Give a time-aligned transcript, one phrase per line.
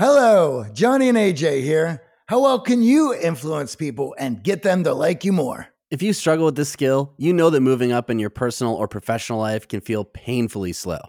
[0.00, 2.00] Hello, Johnny and AJ here.
[2.26, 5.66] How well can you influence people and get them to like you more?
[5.90, 8.86] If you struggle with this skill, you know that moving up in your personal or
[8.86, 11.00] professional life can feel painfully slow.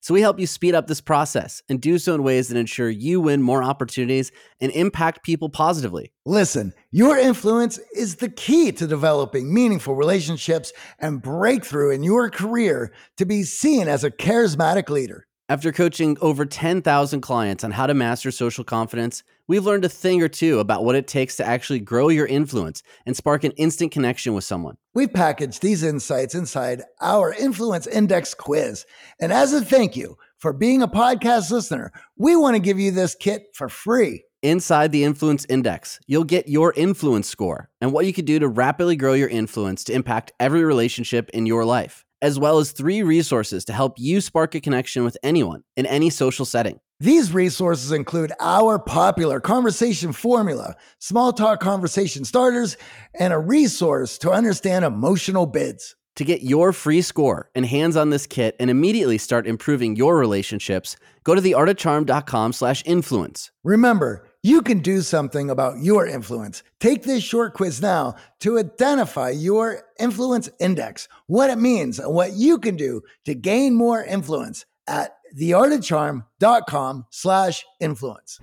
[0.00, 2.88] So we help you speed up this process and do so in ways that ensure
[2.88, 6.12] you win more opportunities and impact people positively.
[6.24, 12.92] Listen, your influence is the key to developing meaningful relationships and breakthrough in your career
[13.16, 15.25] to be seen as a charismatic leader.
[15.48, 20.20] After coaching over 10,000 clients on how to master social confidence, we've learned a thing
[20.20, 23.92] or two about what it takes to actually grow your influence and spark an instant
[23.92, 24.76] connection with someone.
[24.92, 28.86] We've packaged these insights inside our Influence Index quiz.
[29.20, 32.90] And as a thank you for being a podcast listener, we want to give you
[32.90, 34.24] this kit for free.
[34.42, 38.48] Inside the Influence Index, you'll get your influence score and what you can do to
[38.48, 43.04] rapidly grow your influence to impact every relationship in your life as well as three
[43.04, 46.80] resources to help you spark a connection with anyone in any social setting.
[46.98, 52.76] These resources include our popular conversation formula, small talk conversation starters,
[53.14, 55.94] and a resource to understand emotional bids.
[56.16, 60.18] To get your free score and hands on this kit and immediately start improving your
[60.18, 63.52] relationships, go to theartofcharm.com slash influence.
[63.62, 66.62] Remember, you can do something about your influence.
[66.78, 72.34] Take this short quiz now to identify your influence index, what it means, and what
[72.34, 78.38] you can do to gain more influence at theartofcharm.com slash influence.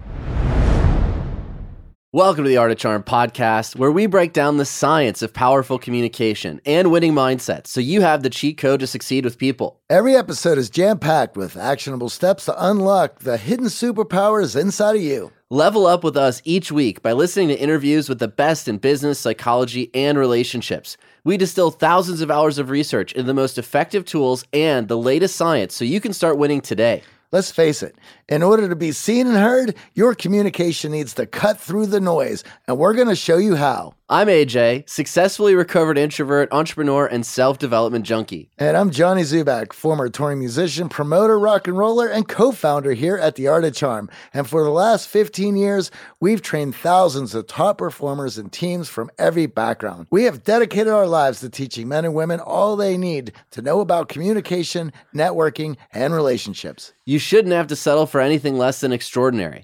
[2.12, 5.80] Welcome to the Art of Charm podcast, where we break down the science of powerful
[5.80, 9.80] communication and winning mindsets so you have the cheat code to succeed with people.
[9.90, 15.02] Every episode is jam packed with actionable steps to unlock the hidden superpowers inside of
[15.02, 15.32] you.
[15.54, 19.20] Level up with us each week by listening to interviews with the best in business,
[19.20, 20.98] psychology, and relationships.
[21.26, 25.36] We distill thousands of hours of research into the most effective tools and the latest
[25.36, 27.04] science so you can start winning today.
[27.32, 27.96] Let's face it,
[28.30, 32.44] in order to be seen and heard, your communication needs to cut through the noise,
[32.68, 33.94] and we're going to show you how.
[34.14, 38.52] I'm AJ, successfully recovered introvert, entrepreneur, and self development junkie.
[38.60, 43.18] And I'm Johnny Dzubak, former touring musician, promoter, rock and roller, and co founder here
[43.18, 44.12] at The Art of Charm.
[44.32, 45.90] And for the last 15 years,
[46.20, 50.06] we've trained thousands of top performers and teams from every background.
[50.12, 53.80] We have dedicated our lives to teaching men and women all they need to know
[53.80, 56.94] about communication, networking, and relationships.
[57.04, 59.64] You shouldn't have to settle for anything less than extraordinary.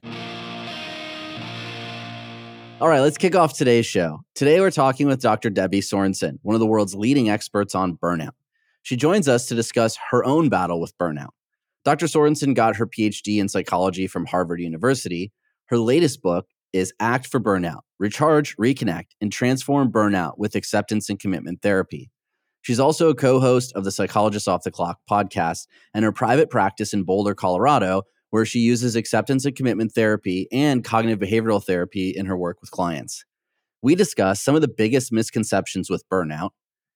[2.81, 4.21] All right, let's kick off today's show.
[4.35, 5.49] Today, we're talking with Dr.
[5.49, 8.31] Debbie Sorensen, one of the world's leading experts on burnout.
[8.83, 11.31] She joins us to discuss her own battle with burnout.
[11.83, 12.05] Dr.
[12.05, 15.33] Sorensen got her PhD in psychology from Harvard University.
[15.65, 21.19] Her latest book is Act for Burnout Recharge, Reconnect, and Transform Burnout with Acceptance and
[21.19, 22.09] Commitment Therapy.
[22.61, 26.49] She's also a co host of the Psychologist Off the Clock podcast and her private
[26.49, 32.09] practice in Boulder, Colorado, where she uses acceptance and commitment therapy and cognitive behavioral therapy
[32.09, 33.25] in her work with clients.
[33.81, 36.51] We discuss some of the biggest misconceptions with burnout,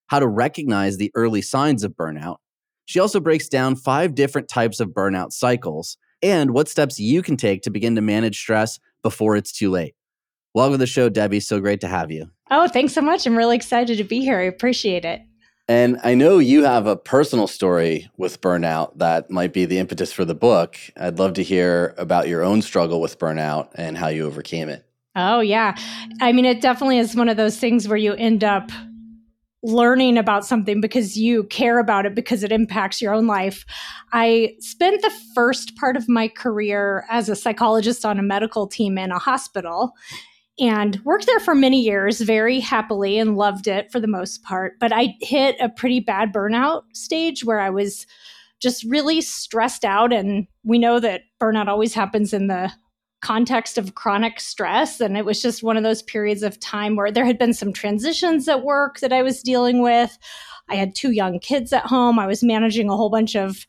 [0.08, 2.38] how to recognize the early signs of burnout.
[2.86, 7.38] She also breaks down five different types of burnout cycles and what steps you can
[7.38, 9.96] take to begin to manage stress before it's too late.
[10.54, 11.40] Welcome to the show, Debbie.
[11.40, 12.30] So great to have you.
[12.52, 13.26] Oh, thanks so much.
[13.26, 14.40] I'm really excited to be here.
[14.40, 15.22] I appreciate it.
[15.68, 20.12] And I know you have a personal story with burnout that might be the impetus
[20.12, 20.78] for the book.
[20.98, 24.86] I'd love to hear about your own struggle with burnout and how you overcame it.
[25.16, 25.78] Oh, yeah.
[26.20, 28.72] I mean, it definitely is one of those things where you end up
[29.62, 33.66] learning about something because you care about it because it impacts your own life.
[34.12, 38.98] I spent the first part of my career as a psychologist on a medical team
[38.98, 39.94] in a hospital
[40.60, 44.74] and worked there for many years very happily and loved it for the most part.
[44.80, 48.06] But I hit a pretty bad burnout stage where I was
[48.62, 50.14] just really stressed out.
[50.14, 52.72] And we know that burnout always happens in the
[53.22, 55.02] context of chronic stress.
[55.02, 57.74] And it was just one of those periods of time where there had been some
[57.74, 60.18] transitions at work that I was dealing with.
[60.70, 62.20] I had two young kids at home.
[62.20, 63.66] I was managing a whole bunch of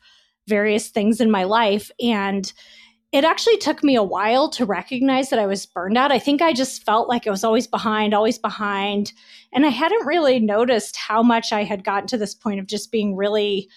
[0.49, 1.91] various things in my life.
[2.01, 2.53] And
[3.15, 6.11] it actually took me a while to recognize that I was burned out.
[6.11, 9.13] I think I just felt like I was always behind, always behind.
[9.53, 12.91] And I hadn't really noticed how much I had gotten to this point of just
[12.91, 13.69] being really,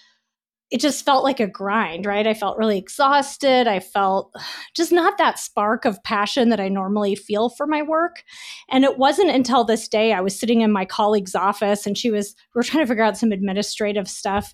[0.72, 2.26] it just felt like a grind, right?
[2.26, 3.68] I felt really exhausted.
[3.68, 4.34] I felt
[4.74, 8.24] just not that spark of passion that I normally feel for my work.
[8.68, 12.10] And it wasn't until this day I was sitting in my colleague's office and she
[12.10, 14.52] was, we were trying to figure out some administrative stuff.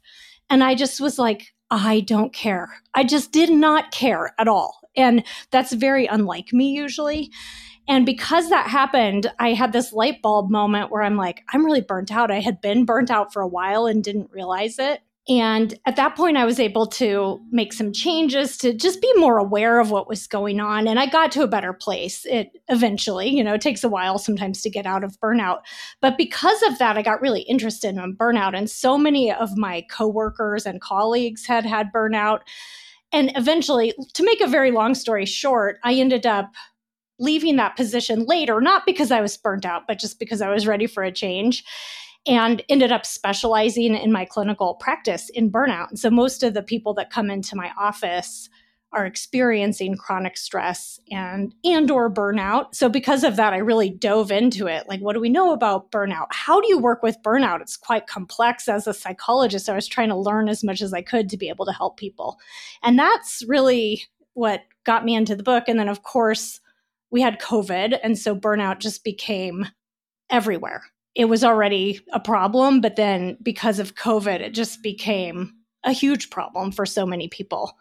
[0.51, 2.83] And I just was like, I don't care.
[2.95, 4.81] I just did not care at all.
[4.97, 7.31] And that's very unlike me usually.
[7.89, 11.81] And because that happened, I had this light bulb moment where I'm like, I'm really
[11.81, 12.31] burnt out.
[12.31, 15.01] I had been burnt out for a while and didn't realize it.
[15.27, 19.39] And at that point, I was able to make some changes to just be more
[19.39, 20.87] aware of what was going on.
[20.87, 22.27] And I got to a better place.
[22.27, 25.61] It eventually, you know, it takes a while sometimes to get out of burnout.
[26.03, 28.55] But because of that, I got really interested in burnout.
[28.55, 32.41] And so many of my coworkers and colleagues had had burnout.
[33.11, 36.53] And eventually, to make a very long story short, I ended up
[37.19, 40.67] leaving that position later, not because I was burnt out, but just because I was
[40.67, 41.65] ready for a change
[42.27, 45.91] and ended up specializing in my clinical practice in burnout.
[45.91, 48.49] And so most of the people that come into my office
[48.95, 52.75] are experiencing chronic stress and and or burnout.
[52.75, 54.89] So because of that I really dove into it.
[54.89, 56.27] Like what do we know about burnout?
[56.31, 57.61] How do you work with burnout?
[57.61, 59.67] It's quite complex as a psychologist.
[59.67, 61.73] So I was trying to learn as much as I could to be able to
[61.73, 62.39] help people.
[62.83, 64.05] And that's really
[64.35, 66.61] what got me into the book and then of course
[67.11, 69.67] we had COVID and so burnout just became
[70.31, 70.83] everywhere
[71.15, 76.31] it was already a problem, but then because of COVID, it just became a huge
[76.31, 77.77] problem for so many people.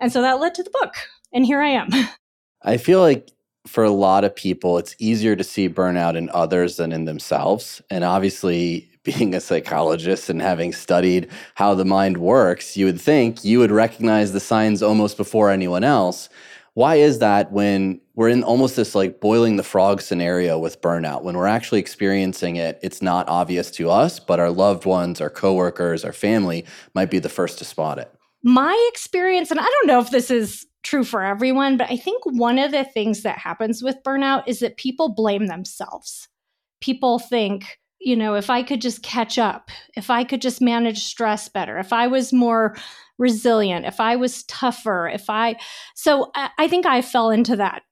[0.00, 0.94] And so that led to the book.
[1.32, 1.88] And here I am.
[2.62, 3.30] I feel like
[3.66, 7.80] for a lot of people, it's easier to see burnout in others than in themselves.
[7.90, 13.44] And obviously, being a psychologist and having studied how the mind works, you would think
[13.44, 16.30] you would recognize the signs almost before anyone else.
[16.74, 21.22] Why is that when we're in almost this like boiling the frog scenario with burnout?
[21.22, 25.30] When we're actually experiencing it, it's not obvious to us, but our loved ones, our
[25.30, 28.12] coworkers, our family might be the first to spot it.
[28.42, 32.24] My experience, and I don't know if this is true for everyone, but I think
[32.26, 36.28] one of the things that happens with burnout is that people blame themselves.
[36.80, 41.04] People think, you know, if I could just catch up, if I could just manage
[41.04, 42.76] stress better, if I was more
[43.18, 45.56] resilient, if I was tougher, if I,
[45.94, 47.82] so I, I think I fell into that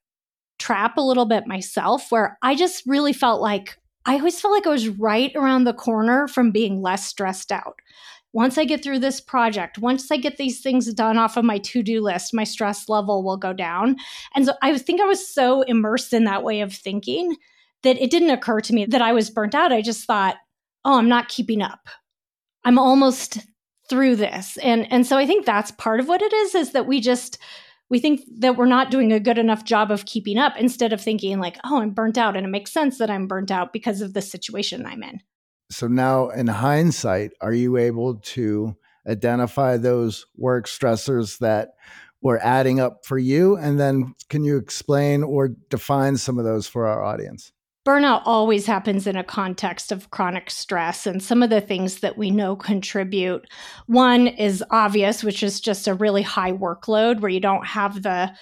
[0.59, 4.67] trap a little bit myself where I just really felt like I always felt like
[4.67, 7.79] I was right around the corner from being less stressed out.
[8.33, 11.57] Once I get through this project, once I get these things done off of my
[11.59, 13.95] to do list, my stress level will go down.
[14.35, 17.35] And so I think I was so immersed in that way of thinking
[17.83, 19.71] that it didn't occur to me that I was burnt out.
[19.71, 20.35] I just thought,
[20.83, 21.87] oh, I'm not keeping up.
[22.65, 23.39] I'm almost
[23.89, 26.87] through this and and so i think that's part of what it is is that
[26.87, 27.37] we just
[27.89, 31.01] we think that we're not doing a good enough job of keeping up instead of
[31.01, 34.01] thinking like oh i'm burnt out and it makes sense that i'm burnt out because
[34.01, 35.19] of the situation i'm in
[35.69, 38.75] so now in hindsight are you able to
[39.07, 41.73] identify those work stressors that
[42.21, 46.67] were adding up for you and then can you explain or define some of those
[46.67, 47.51] for our audience
[47.85, 52.17] burnout always happens in a context of chronic stress and some of the things that
[52.17, 53.45] we know contribute.
[53.87, 58.33] One is obvious which is just a really high workload where you don't have the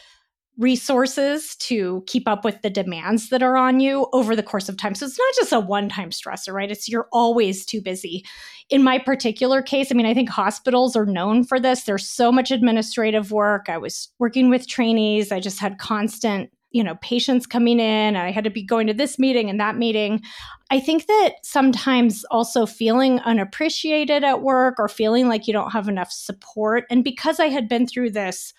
[0.58, 4.78] resources to keep up with the demands that are on you over the course of
[4.78, 4.94] time.
[4.94, 6.70] So it's not just a one time stressor right?
[6.70, 8.24] It's you're always too busy.
[8.70, 11.84] In my particular case i mean i think hospitals are known for this.
[11.84, 13.70] There's so much administrative work.
[13.70, 15.32] I was working with trainees.
[15.32, 18.94] I just had constant you know patients coming in i had to be going to
[18.94, 20.22] this meeting and that meeting.
[20.70, 25.90] I think that sometimes also feeling unappreciated at work or feeling like you don't have
[25.90, 28.54] enough support and because i had been through this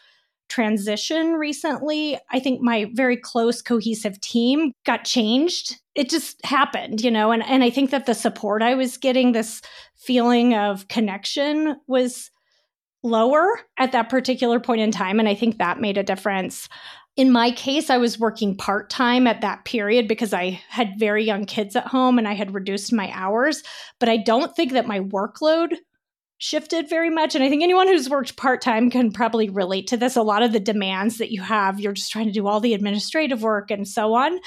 [0.49, 5.79] transition recently i think my very close cohesive team got changed.
[5.95, 9.33] It just happened you know and and i think that the support i was getting
[9.33, 9.63] this
[9.97, 12.31] feeling of connection was
[13.03, 13.47] lower
[13.79, 16.69] at that particular point in time and i think that made a difference
[17.17, 21.25] in my case, I was working part time at that period because I had very
[21.25, 23.63] young kids at home and I had reduced my hours.
[23.99, 25.75] But I don't think that my workload
[26.39, 27.35] shifted very much.
[27.35, 30.17] And I think anyone who's worked part time can probably relate to this.
[30.17, 32.75] A lot of the demands that you have, you're just trying to do all the
[32.75, 34.39] administrative work and so on.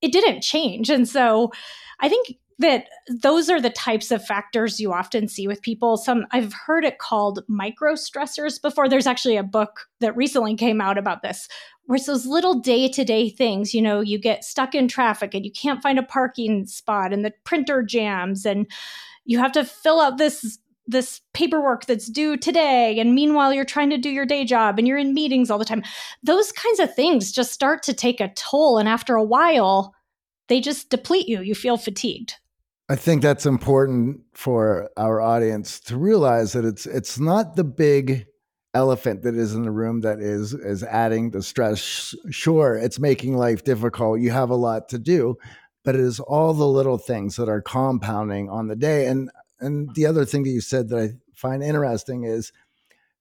[0.00, 0.90] It didn't change.
[0.90, 1.52] And so
[2.00, 6.24] I think that those are the types of factors you often see with people some
[6.30, 10.96] i've heard it called micro stressors before there's actually a book that recently came out
[10.96, 11.48] about this
[11.86, 15.52] where it's those little day-to-day things you know you get stuck in traffic and you
[15.52, 18.66] can't find a parking spot and the printer jams and
[19.24, 23.90] you have to fill out this this paperwork that's due today and meanwhile you're trying
[23.90, 25.82] to do your day job and you're in meetings all the time.
[26.22, 29.94] Those kinds of things just start to take a toll and after a while
[30.48, 31.40] they just deplete you.
[31.40, 32.34] You feel fatigued.
[32.90, 38.26] I think that's important for our audience to realize that it's it's not the big
[38.74, 42.14] elephant that is in the room that is is adding the stress.
[42.30, 44.20] Sure, it's making life difficult.
[44.20, 45.36] You have a lot to do,
[45.84, 49.06] but it is all the little things that are compounding on the day.
[49.06, 52.52] And and the other thing that you said that I find interesting is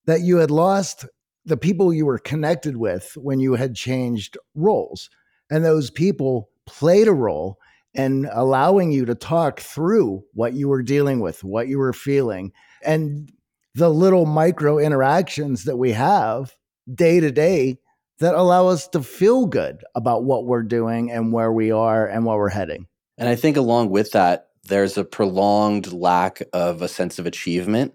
[0.06, 1.06] that you had lost
[1.46, 5.10] the people you were connected with when you had changed roles.
[5.50, 7.58] And those people played a role
[7.94, 12.52] in allowing you to talk through what you were dealing with, what you were feeling.
[12.84, 13.32] And
[13.76, 16.56] the little micro interactions that we have
[16.94, 17.78] day to day
[18.20, 22.26] that allow us to feel good about what we're doing and where we are and
[22.26, 22.88] where we're heading.
[23.18, 27.94] And I think along with that, there's a prolonged lack of a sense of achievement.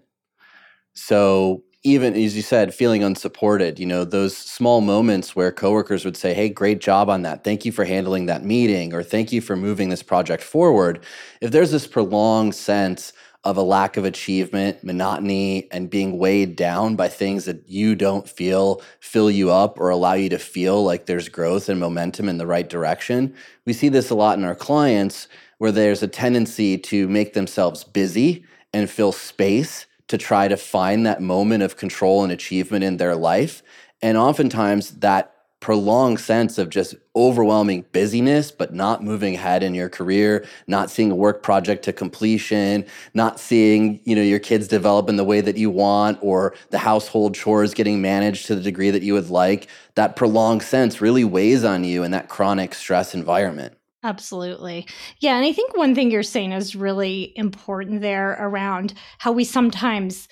[0.93, 6.17] So even as you said, feeling unsupported, you know, those small moments where coworkers would
[6.17, 7.43] say, Hey, great job on that.
[7.45, 11.03] Thank you for handling that meeting, or thank you for moving this project forward.
[11.39, 13.13] If there's this prolonged sense
[13.45, 18.27] of a lack of achievement, monotony, and being weighed down by things that you don't
[18.27, 22.37] feel fill you up or allow you to feel like there's growth and momentum in
[22.37, 23.33] the right direction.
[23.65, 25.27] We see this a lot in our clients
[25.57, 31.05] where there's a tendency to make themselves busy and fill space to try to find
[31.05, 33.63] that moment of control and achievement in their life.
[34.01, 39.89] And oftentimes that prolonged sense of just overwhelming busyness, but not moving ahead in your
[39.89, 45.09] career, not seeing a work project to completion, not seeing, you know, your kids develop
[45.09, 48.89] in the way that you want or the household chores getting managed to the degree
[48.89, 49.67] that you would like.
[49.95, 53.73] That prolonged sense really weighs on you in that chronic stress environment.
[54.01, 54.87] Absolutely.
[55.19, 55.35] Yeah.
[55.35, 60.29] And I think one thing you're saying is really important there around how we sometimes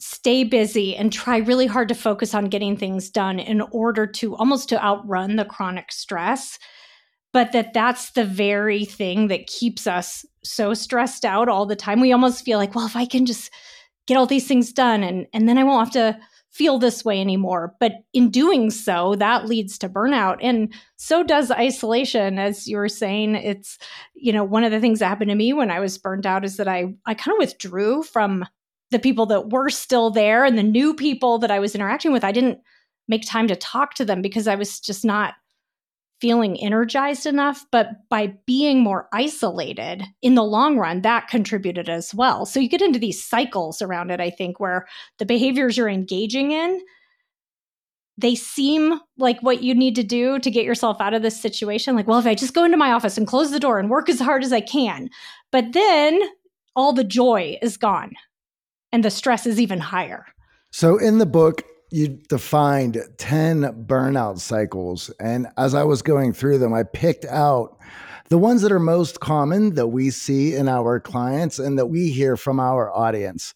[0.00, 4.34] stay busy and try really hard to focus on getting things done in order to
[4.36, 6.58] almost to outrun the chronic stress
[7.32, 12.00] but that that's the very thing that keeps us so stressed out all the time
[12.00, 13.50] we almost feel like well if i can just
[14.06, 17.20] get all these things done and and then i won't have to feel this way
[17.20, 17.74] anymore.
[17.78, 20.38] But in doing so, that leads to burnout.
[20.42, 22.38] And so does isolation.
[22.38, 23.78] As you were saying, it's,
[24.14, 26.44] you know, one of the things that happened to me when I was burned out
[26.44, 28.44] is that I, I kind of withdrew from
[28.90, 32.24] the people that were still there and the new people that I was interacting with.
[32.24, 32.58] I didn't
[33.08, 35.34] make time to talk to them because I was just not
[36.20, 42.14] feeling energized enough, but by being more isolated in the long run, that contributed as
[42.14, 42.44] well.
[42.44, 44.86] So you get into these cycles around it, I think, where
[45.18, 46.80] the behaviors you're engaging in,
[48.18, 51.96] they seem like what you need to do to get yourself out of this situation.
[51.96, 54.10] Like, well, if I just go into my office and close the door and work
[54.10, 55.08] as hard as I can,
[55.50, 56.20] but then
[56.76, 58.12] all the joy is gone
[58.92, 60.26] and the stress is even higher.
[60.70, 65.10] So in the book, you defined 10 burnout cycles.
[65.20, 67.78] And as I was going through them, I picked out
[68.28, 72.10] the ones that are most common that we see in our clients and that we
[72.10, 73.54] hear from our audience,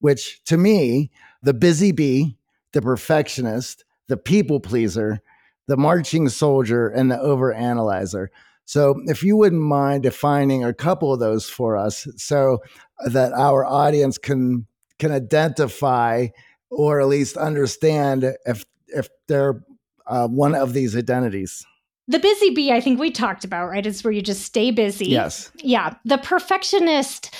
[0.00, 1.12] which to me,
[1.42, 2.36] the busy bee,
[2.72, 5.20] the perfectionist, the people pleaser,
[5.68, 8.28] the marching soldier, and the overanalyzer.
[8.64, 12.58] So, if you wouldn't mind defining a couple of those for us so
[13.06, 14.66] that our audience can
[14.98, 16.28] can identify
[16.70, 19.62] or at least understand if if they're
[20.06, 21.64] uh, one of these identities.
[22.08, 23.84] The busy bee, I think we talked about, right?
[23.84, 25.08] Is where you just stay busy.
[25.08, 25.50] Yes.
[25.56, 25.94] Yeah.
[26.04, 27.34] The perfectionist,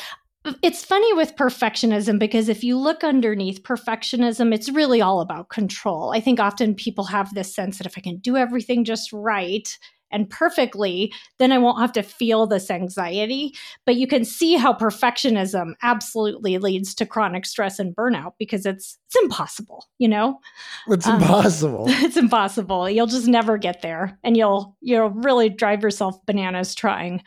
[0.61, 6.13] it's funny with perfectionism because if you look underneath perfectionism, it's really all about control.
[6.13, 9.69] I think often people have this sense that if I can do everything just right,
[10.11, 13.55] and perfectly, then I won't have to feel this anxiety.
[13.85, 18.99] But you can see how perfectionism absolutely leads to chronic stress and burnout because it's
[19.07, 20.41] it's impossible, you know?
[20.89, 21.87] It's um, impossible.
[22.07, 22.91] It's impossible.
[22.91, 27.23] You'll just never get there and you'll you'll really drive yourself bananas trying.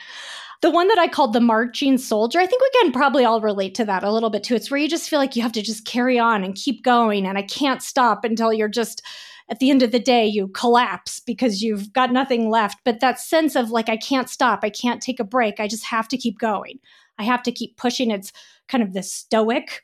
[0.62, 3.76] The one that I called the marching soldier, I think we can probably all relate
[3.76, 4.56] to that a little bit too.
[4.56, 7.26] It's where you just feel like you have to just carry on and keep going
[7.26, 9.02] and I can't stop until you're just
[9.50, 13.20] at the end of the day you collapse because you've got nothing left but that
[13.20, 16.18] sense of like i can't stop i can't take a break i just have to
[16.18, 16.80] keep going
[17.18, 18.32] i have to keep pushing it's
[18.68, 19.84] kind of the stoic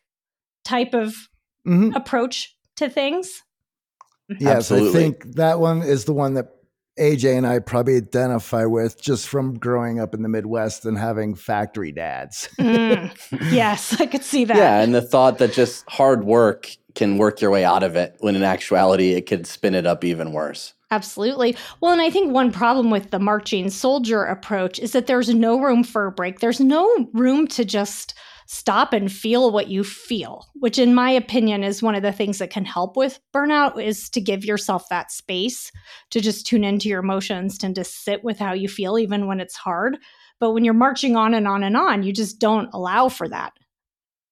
[0.64, 1.30] type of
[1.68, 1.92] mm-hmm.
[1.96, 3.44] approach to things
[4.40, 4.90] yes Absolutely.
[4.90, 6.52] i think that one is the one that
[6.98, 11.36] AJ and I probably identify with just from growing up in the Midwest and having
[11.36, 12.48] factory dads.
[12.58, 13.14] mm,
[13.52, 14.56] yes, I could see that.
[14.56, 18.16] Yeah, and the thought that just hard work can work your way out of it
[18.20, 20.74] when in actuality it could spin it up even worse.
[20.92, 21.56] Absolutely.
[21.82, 25.60] Well, and I think one problem with the marching soldier approach is that there's no
[25.60, 26.40] room for a break.
[26.40, 28.14] There's no room to just
[28.48, 32.38] stop and feel what you feel, which in my opinion is one of the things
[32.38, 35.72] that can help with burnout is to give yourself that space
[36.12, 39.40] to just tune into your emotions and to sit with how you feel even when
[39.40, 39.98] it's hard.
[40.40, 43.54] But when you're marching on and on and on, you just don't allow for that.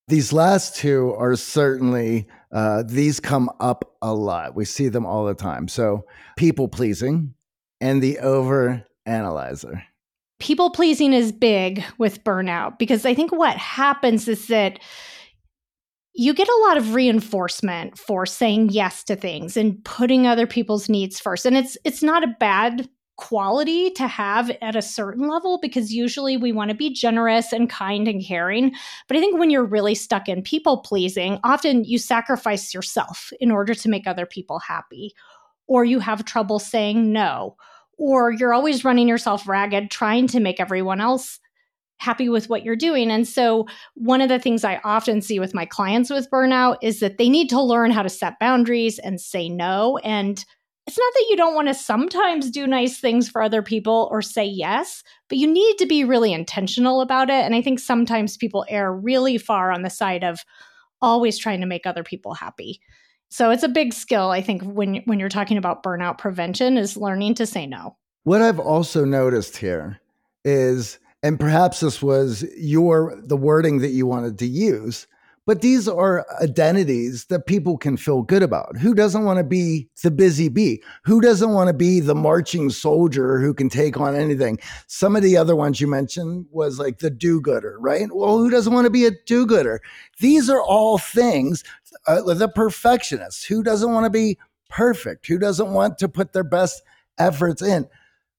[0.08, 4.56] These last two are certainly, uh, these come up a lot.
[4.56, 5.68] We see them all the time.
[5.68, 6.06] So,
[6.38, 7.34] people pleasing
[7.82, 9.84] and the over analyzer.
[10.40, 14.80] People pleasing is big with burnout because I think what happens is that
[16.16, 20.90] you get a lot of reinforcement for saying yes to things and putting other people's
[20.90, 25.60] needs first and it's it's not a bad quality to have at a certain level
[25.62, 28.74] because usually we want to be generous and kind and caring.
[29.08, 33.52] But I think when you're really stuck in people pleasing, often you sacrifice yourself in
[33.52, 35.14] order to make other people happy,
[35.68, 37.56] or you have trouble saying no,
[37.98, 41.40] or you're always running yourself ragged trying to make everyone else
[41.98, 43.12] happy with what you're doing.
[43.12, 47.00] And so, one of the things I often see with my clients with burnout is
[47.00, 49.98] that they need to learn how to set boundaries and say no.
[50.00, 50.44] And
[50.86, 54.22] it's not that you don't want to sometimes do nice things for other people or
[54.22, 57.46] say yes, but you need to be really intentional about it.
[57.46, 60.42] And I think sometimes people err really far on the side of
[61.02, 62.82] always trying to make other people happy.
[63.30, 66.98] So it's a big skill, I think, when when you're talking about burnout prevention, is
[66.98, 67.98] learning to say no.
[68.26, 70.00] What I've also noticed here
[70.46, 75.08] is, and perhaps this was your the wording that you wanted to use,
[75.46, 78.78] but these are identities that people can feel good about.
[78.78, 80.82] Who doesn't want to be the busy bee?
[81.04, 84.60] Who doesn't want to be the marching soldier who can take on anything?
[84.88, 88.08] Some of the other ones you mentioned was like the do gooder, right?
[88.12, 89.82] Well, who doesn't want to be a do gooder?
[90.20, 91.64] These are all things,
[92.08, 94.38] uh, the perfectionist, Who doesn't want to be
[94.70, 95.28] perfect?
[95.28, 96.82] Who doesn't want to put their best
[97.18, 97.88] efforts in?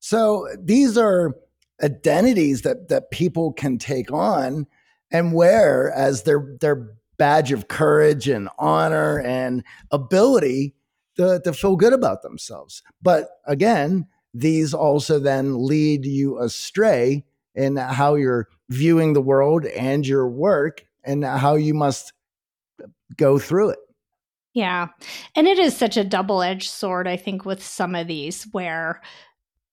[0.00, 1.34] So these are
[1.82, 4.66] identities that that people can take on
[5.14, 10.75] and wear as their their badge of courage and honor and ability
[11.16, 12.83] to, to feel good about themselves.
[13.00, 20.04] But again, these also then lead you astray in how you're viewing the world and
[20.04, 22.12] your work and how you must
[23.16, 23.78] go through it.
[24.52, 24.88] Yeah.
[25.37, 29.00] And it is such a double edged sword, I think, with some of these where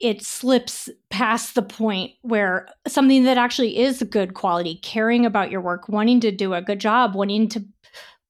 [0.01, 5.61] it slips past the point where something that actually is good quality, caring about your
[5.61, 7.63] work, wanting to do a good job, wanting to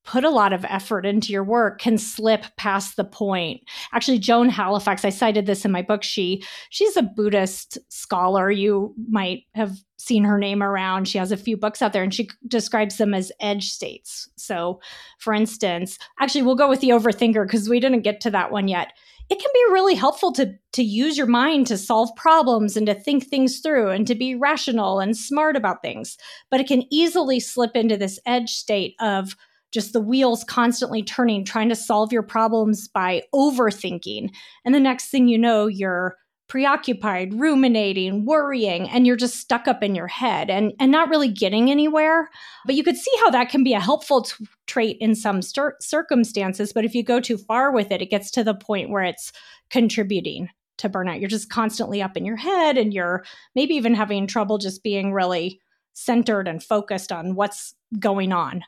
[0.04, 3.60] put a lot of effort into your work can slip past the point.
[3.92, 6.02] Actually, Joan Halifax, I cited this in my book.
[6.02, 8.50] She she's a Buddhist scholar.
[8.50, 11.06] You might have seen her name around.
[11.06, 14.28] She has a few books out there and she describes them as edge states.
[14.36, 14.80] So,
[15.18, 18.66] for instance, actually we'll go with the overthinker because we didn't get to that one
[18.66, 18.92] yet
[19.28, 22.94] it can be really helpful to to use your mind to solve problems and to
[22.94, 26.16] think things through and to be rational and smart about things.
[26.50, 29.36] But it can easily slip into this edge state of
[29.70, 34.30] just the wheels constantly turning trying to solve your problems by overthinking.
[34.64, 36.16] And the next thing you know you're
[36.48, 41.28] preoccupied, ruminating, worrying, and you're just stuck up in your head and, and not really
[41.28, 42.28] getting anywhere.
[42.66, 45.76] But you could see how that can be a helpful t- trait in some cir-
[45.80, 46.72] circumstances.
[46.72, 49.32] But if you go too far with it, it gets to the point where it's
[49.70, 51.20] contributing to burnout.
[51.20, 53.24] You're just constantly up in your head and you're
[53.54, 55.60] maybe even having trouble just being really
[55.94, 58.62] centered and focused on what's going on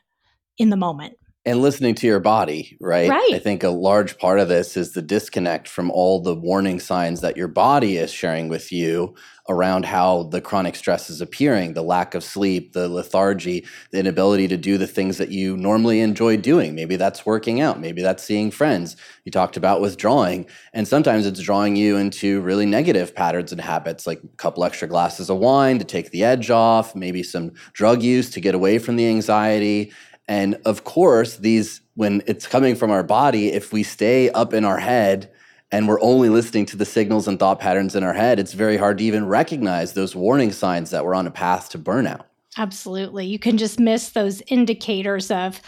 [0.57, 3.09] in the moment and listening to your body, right?
[3.09, 3.33] Right.
[3.33, 7.21] I think a large part of this is the disconnect from all the warning signs
[7.21, 9.15] that your body is sharing with you
[9.47, 14.47] around how the chronic stress is appearing, the lack of sleep, the lethargy, the inability
[14.47, 16.73] to do the things that you normally enjoy doing.
[16.73, 18.97] Maybe that's working out, maybe that's seeing friends.
[19.23, 24.07] You talked about withdrawing, and sometimes it's drawing you into really negative patterns and habits,
[24.07, 28.01] like a couple extra glasses of wine to take the edge off, maybe some drug
[28.01, 29.91] use to get away from the anxiety.
[30.27, 34.65] And of course, these, when it's coming from our body, if we stay up in
[34.65, 35.31] our head
[35.71, 38.77] and we're only listening to the signals and thought patterns in our head, it's very
[38.77, 42.25] hard to even recognize those warning signs that we're on a path to burnout.
[42.57, 43.25] Absolutely.
[43.25, 45.61] You can just miss those indicators of,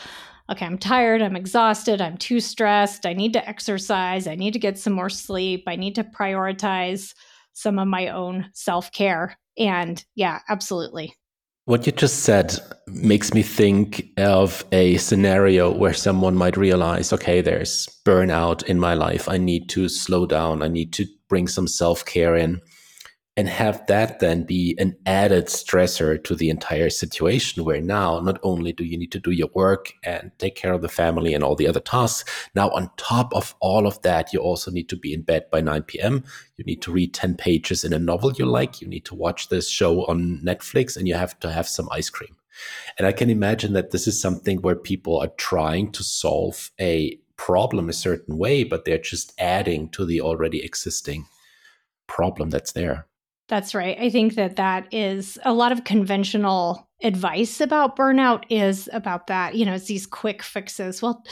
[0.49, 4.59] okay, I'm tired, I'm exhausted, I'm too stressed, I need to exercise, I need to
[4.59, 7.13] get some more sleep, I need to prioritize
[7.53, 9.37] some of my own self care.
[9.57, 11.13] And yeah, absolutely.
[11.67, 17.41] What you just said makes me think of a scenario where someone might realize, okay,
[17.41, 19.27] there's burnout in my life.
[19.27, 20.63] I need to slow down.
[20.63, 22.61] I need to bring some self care in
[23.37, 28.39] and have that then be an added stressor to the entire situation where now not
[28.43, 31.43] only do you need to do your work and take care of the family and
[31.43, 34.97] all the other tasks now on top of all of that you also need to
[34.97, 36.23] be in bed by 9 p.m
[36.57, 38.81] you need to read 10 pages in a novel you like.
[38.81, 42.09] You need to watch this show on netflix and you have to have some ice
[42.09, 42.35] cream.
[42.97, 47.19] And i can imagine that this is something where people are trying to solve a
[47.37, 51.27] problem a certain way but they're just adding to the already existing
[52.07, 53.05] problem that's there
[53.47, 53.97] that's right.
[53.99, 59.55] I think that that is a lot of conventional advice about burnout is about that.
[59.55, 61.01] You know, it's these quick fixes.
[61.01, 61.23] Well,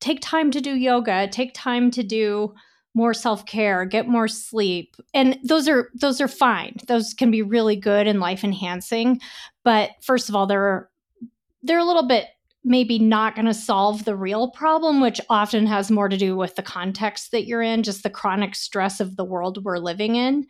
[0.00, 2.54] take time to do yoga, take time to do
[2.94, 4.96] more self-care, get more sleep.
[5.14, 6.76] And those are those are fine.
[6.88, 9.20] Those can be really good and life enhancing,
[9.64, 10.90] but first of all, they're
[11.62, 12.26] they're a little bit
[12.64, 16.54] maybe not going to solve the real problem, which often has more to do with
[16.54, 20.46] the context that you're in, just the chronic stress of the world we're living in.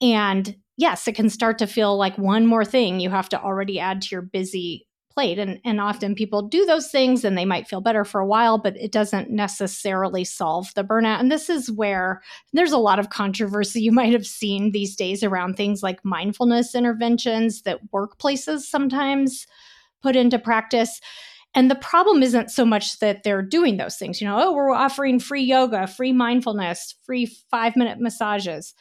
[0.00, 3.80] And yes, it can start to feel like one more thing you have to already
[3.80, 4.86] add to your busy
[5.18, 5.40] plate.
[5.40, 8.56] And, and often people do those things and they might feel better for a while,
[8.56, 11.18] but it doesn't necessarily solve the burnout.
[11.18, 15.24] And this is where there's a lot of controversy you might have seen these days
[15.24, 19.44] around things like mindfulness interventions that workplaces sometimes
[20.02, 21.00] put into practice.
[21.52, 24.70] And the problem isn't so much that they're doing those things, you know, oh, we're
[24.70, 28.72] offering free yoga, free mindfulness, free five minute massages.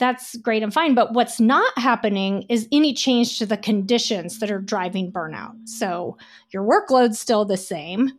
[0.00, 0.94] That's great and fine.
[0.94, 5.54] But what's not happening is any change to the conditions that are driving burnout.
[5.66, 6.16] So
[6.52, 8.10] your workload's still the same.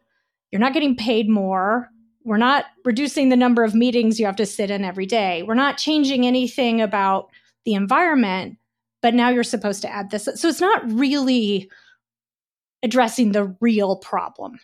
[0.52, 1.89] You're not getting paid more.
[2.24, 5.41] We're not reducing the number of meetings you have to sit in every day.
[5.41, 7.30] We're not changing anything about
[7.65, 8.58] the environment,
[9.02, 10.30] but now you're supposed to add this.
[10.36, 11.70] So it's not really
[12.84, 14.60] addressing the real problem.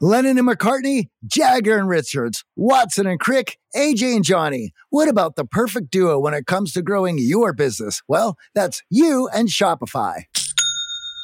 [0.00, 4.72] Lennon and McCartney, Jagger and Richards, Watson and Crick, AJ and Johnny.
[4.90, 8.02] What about the perfect duo when it comes to growing your business?
[8.06, 10.24] Well, that's you and Shopify.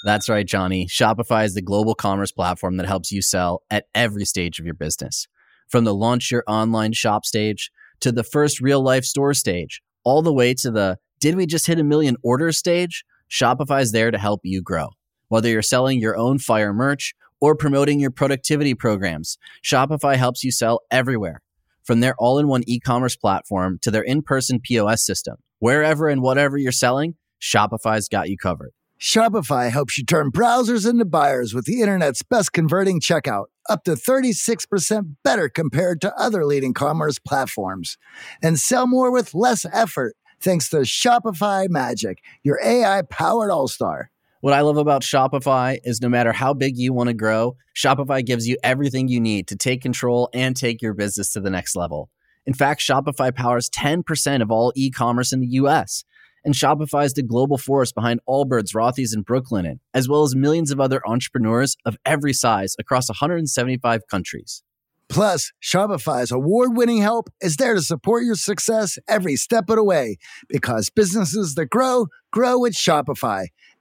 [0.07, 0.87] That's right, Johnny.
[0.87, 4.75] Shopify is the global commerce platform that helps you sell at every stage of your
[4.75, 5.29] business.
[5.69, 10.23] From the launch your online shop stage to the first real life store stage, all
[10.23, 13.05] the way to the did we just hit a million orders stage?
[13.31, 14.89] Shopify is there to help you grow.
[15.29, 20.52] Whether you're selling your own fire merch or promoting your productivity programs, Shopify helps you
[20.52, 21.42] sell everywhere.
[21.83, 26.09] From their all in one e commerce platform to their in person POS system, wherever
[26.09, 28.70] and whatever you're selling, Shopify's got you covered.
[29.00, 33.94] Shopify helps you turn browsers into buyers with the internet's best converting checkout, up to
[33.94, 37.98] 36% better compared to other leading commerce platforms.
[38.40, 44.12] And sell more with less effort thanks to Shopify Magic, your AI powered all star.
[44.42, 48.26] What I love about Shopify is no matter how big you want to grow, Shopify
[48.26, 51.76] gives you everything you need to take control and take your business to the next
[51.76, 52.11] level.
[52.44, 56.02] In fact, Shopify powers 10% of all e commerce in the US.
[56.44, 60.72] And Shopify is the global force behind Allbirds, Rothy's, and Brooklinen, as well as millions
[60.72, 64.64] of other entrepreneurs of every size across 175 countries.
[65.09, 69.85] Plus, Shopify's award winning help is there to support your success every step of the
[69.85, 70.16] way
[70.48, 73.46] because businesses that grow, grow with Shopify.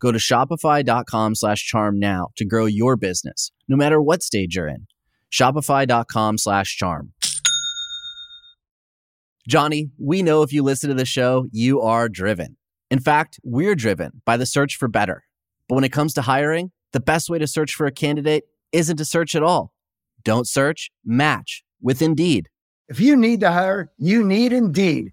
[0.00, 4.68] Go to shopify.com slash charm now to grow your business, no matter what stage you're
[4.68, 4.86] in.
[5.32, 7.12] Shopify.com slash charm.
[9.48, 12.56] Johnny, we know if you listen to the show, you are driven.
[12.90, 15.24] In fact, we're driven by the search for better.
[15.68, 18.98] But when it comes to hiring, the best way to search for a candidate isn't
[18.98, 19.72] to search at all.
[20.22, 22.48] Don't search, match with Indeed.
[22.88, 25.12] If you need to hire, you need Indeed.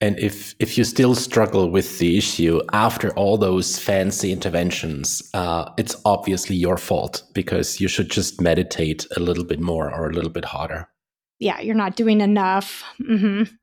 [0.00, 5.70] And if if you still struggle with the issue after all those fancy interventions, uh,
[5.76, 10.12] it's obviously your fault because you should just meditate a little bit more or a
[10.12, 10.88] little bit harder.
[11.40, 12.84] Yeah, you're not doing enough.
[13.02, 13.54] Mm-hmm.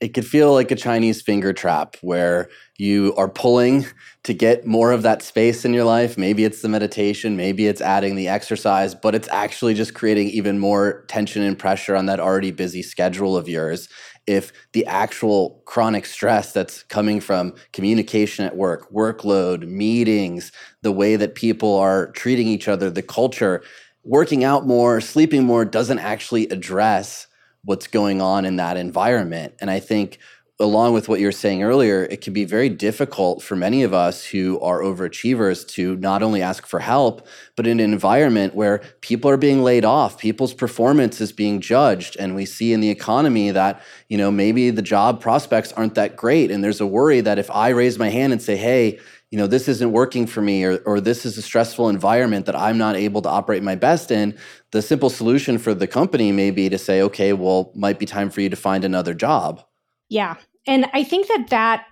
[0.00, 2.48] It could feel like a Chinese finger trap where
[2.78, 3.84] you are pulling
[4.22, 6.16] to get more of that space in your life.
[6.16, 10.58] Maybe it's the meditation, maybe it's adding the exercise, but it's actually just creating even
[10.58, 13.90] more tension and pressure on that already busy schedule of yours
[14.30, 21.16] if the actual chronic stress that's coming from communication at work, workload, meetings, the way
[21.16, 23.62] that people are treating each other, the culture,
[24.04, 27.26] working out more, sleeping more doesn't actually address
[27.64, 29.52] what's going on in that environment.
[29.60, 30.18] And I think
[30.60, 33.94] along with what you were saying earlier, it can be very difficult for many of
[33.94, 38.78] us who are overachievers to not only ask for help, but in an environment where
[39.00, 42.16] people are being laid off, people's performance is being judged.
[42.18, 46.14] And we see in the economy that, you know, maybe the job prospects aren't that
[46.14, 46.50] great.
[46.50, 48.98] And there's a worry that if I raise my hand and say, hey,
[49.30, 52.56] you know, this isn't working for me, or, or this is a stressful environment that
[52.56, 54.36] I'm not able to operate my best in,
[54.72, 58.28] the simple solution for the company may be to say, okay, well, might be time
[58.28, 59.64] for you to find another job.
[60.08, 60.34] Yeah,
[60.66, 61.86] and I think that that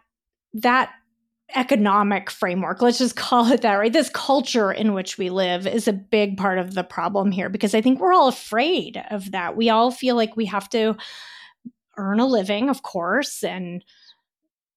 [0.55, 0.93] that
[1.55, 3.93] economic framework, let's just call it that, right?
[3.93, 7.75] This culture in which we live is a big part of the problem here because
[7.75, 9.57] I think we're all afraid of that.
[9.57, 10.97] We all feel like we have to
[11.97, 13.85] earn a living, of course, and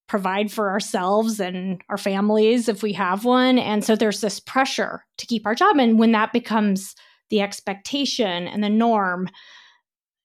[0.08, 3.58] provide for ourselves and our families if we have one.
[3.58, 5.78] And so there's this pressure to keep our job.
[5.78, 6.96] And when that becomes
[7.30, 9.30] the expectation and the norm,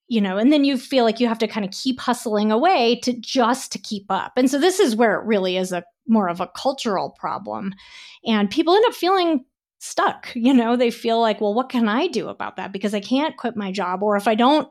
[0.09, 3.01] you know and then you feel like you have to kind of keep hustling away
[3.03, 4.33] to just to keep up.
[4.37, 7.75] And so this is where it really is a more of a cultural problem.
[8.25, 9.45] And people end up feeling
[9.79, 10.77] stuck you know?
[10.77, 12.73] They feel like well what can i do about that?
[12.73, 14.03] Because i can't quit my job.
[14.03, 14.69] Or if i don't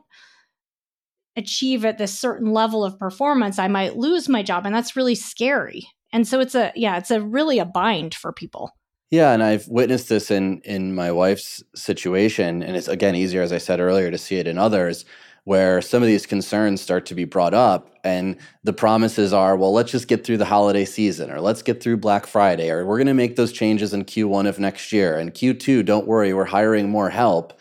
[1.36, 5.14] achieve at this certain level of performance i might lose my job and that's really
[5.14, 5.86] scary.
[6.12, 8.72] And so it's a yeah it's a really a bind for people.
[9.10, 13.52] Yeah, and I've witnessed this in in my wife's situation, and it's again easier, as
[13.52, 15.04] I said earlier, to see it in others
[15.46, 19.72] where some of these concerns start to be brought up and the promises are well
[19.72, 22.98] let's just get through the holiday season or let's get through black friday or we're
[22.98, 26.44] going to make those changes in q1 of next year and q2 don't worry we're
[26.44, 27.52] hiring more help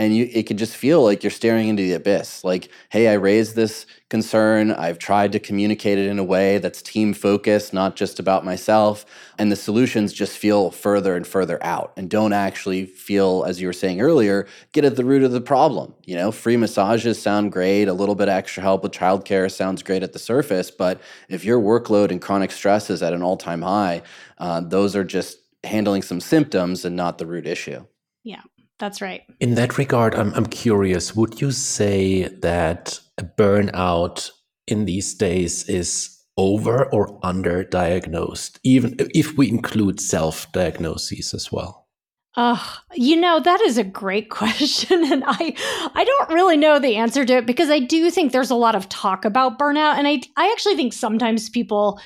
[0.00, 2.42] and you it can just feel like you're staring into the abyss.
[2.42, 4.70] Like hey i raised this concern.
[4.70, 9.04] I've tried to communicate it in a way that's team focused not just about myself.
[9.38, 13.66] And the solutions just feel further and further out and don't actually feel as you
[13.66, 15.94] were saying earlier get at the root of the problem.
[16.06, 17.86] You know free massages sound great.
[17.86, 20.70] A little bit extra help with childcare sounds great at the surface.
[20.70, 24.00] But if your workload and chronic stress is at an all-time high
[24.38, 27.84] uh, those are just handling some symptoms and not the root issue.
[28.24, 28.40] Yeah
[28.80, 29.22] that's right.
[29.38, 34.30] In that regard, I'm, I'm curious would you say that a burnout
[34.66, 41.52] in these days is over or under diagnosed, even if we include self diagnoses as
[41.52, 41.88] well?
[42.36, 45.12] Oh, you know, that is a great question.
[45.12, 45.54] And I
[45.94, 48.74] I don't really know the answer to it because I do think there's a lot
[48.74, 49.96] of talk about burnout.
[49.98, 52.00] And I I actually think sometimes people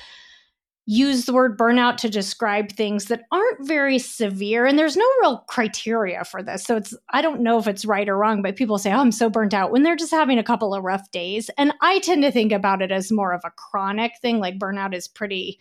[0.85, 5.39] use the word burnout to describe things that aren't very severe and there's no real
[5.47, 6.63] criteria for this.
[6.63, 9.11] So it's i don't know if it's right or wrong but people say oh i'm
[9.11, 11.49] so burnt out when they're just having a couple of rough days.
[11.57, 14.93] And i tend to think about it as more of a chronic thing like burnout
[14.93, 15.59] is pretty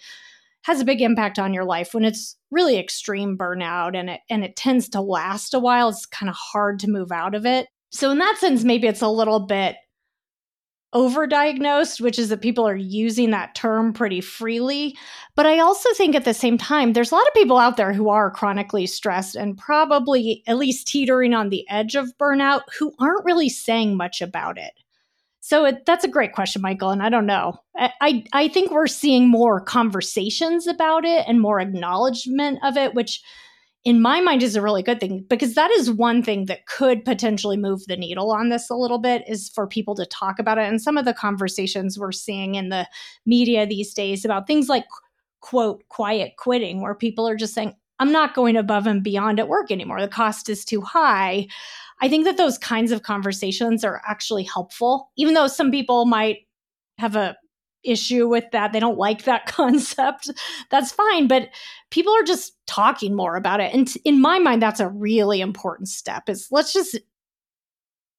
[0.65, 1.93] has a big impact on your life.
[1.93, 6.07] When it's really extreme burnout and it and it tends to last a while it's
[6.07, 7.69] kind of hard to move out of it.
[7.93, 9.77] So in that sense maybe it's a little bit
[10.95, 14.97] overdiagnosed, which is that people are using that term pretty freely.
[15.35, 17.93] But I also think at the same time, there's a lot of people out there
[17.93, 22.95] who are chronically stressed and probably at least teetering on the edge of burnout who
[23.01, 24.73] aren't really saying much about it.
[25.41, 26.91] So it, that's a great question, Michael.
[26.91, 27.59] And I don't know.
[27.77, 32.95] I, I, I think we're seeing more conversations about it and more acknowledgement of it,
[32.95, 33.21] which
[33.85, 37.05] in my mind is a really good thing because that is one thing that could
[37.05, 40.57] potentially move the needle on this a little bit is for people to talk about
[40.57, 40.63] it.
[40.63, 42.89] And some of the conversations we're seeing in the
[43.27, 44.87] media these days about things like
[45.41, 49.49] quote quiet quitting where people are just saying i'm not going above and beyond at
[49.49, 50.01] work anymore.
[50.01, 51.47] The cost is too high.
[52.01, 56.39] I think that those kinds of conversations are actually helpful even though some people might
[56.99, 57.37] have a
[57.85, 58.73] issue with that.
[58.73, 60.31] They don't like that concept.
[60.71, 61.29] That's fine.
[61.29, 61.51] But
[61.91, 63.75] people are just talking more about it.
[63.75, 66.99] And in my mind, that's a really important step is let's just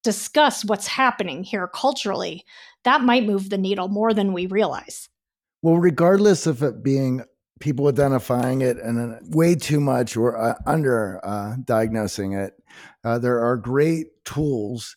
[0.04, 2.46] discuss what's happening here culturally.
[2.84, 5.10] That might move the needle more than we realize.
[5.64, 7.24] Well, regardless of it being
[7.60, 12.54] people identifying it and way too much or uh, under uh, diagnosing it,
[13.04, 14.96] uh, there are great tools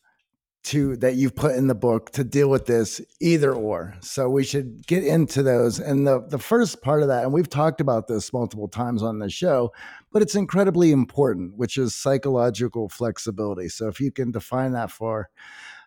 [0.69, 3.95] to that you've put in the book to deal with this either or.
[4.01, 5.81] So we should get into those.
[5.81, 9.19] And the the first part of that and we've talked about this multiple times on
[9.19, 9.73] the show
[10.13, 13.69] but it's incredibly important which is psychological flexibility.
[13.69, 15.31] So if you can define that for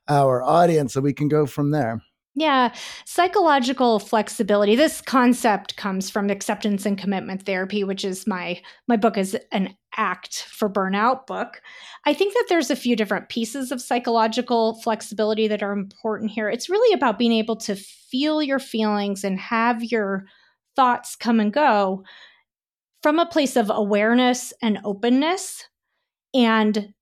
[0.08, 2.02] our audience so we can go from there
[2.34, 2.74] yeah,
[3.06, 4.76] psychological flexibility.
[4.76, 9.76] This concept comes from acceptance and commitment therapy, which is my my book is an
[9.98, 11.62] ACT for burnout book.
[12.06, 16.50] I think that there's a few different pieces of psychological flexibility that are important here.
[16.50, 20.26] It's really about being able to feel your feelings and have your
[20.78, 22.06] thoughts come and go
[23.04, 25.65] from a place of awareness and openness
[26.34, 26.94] and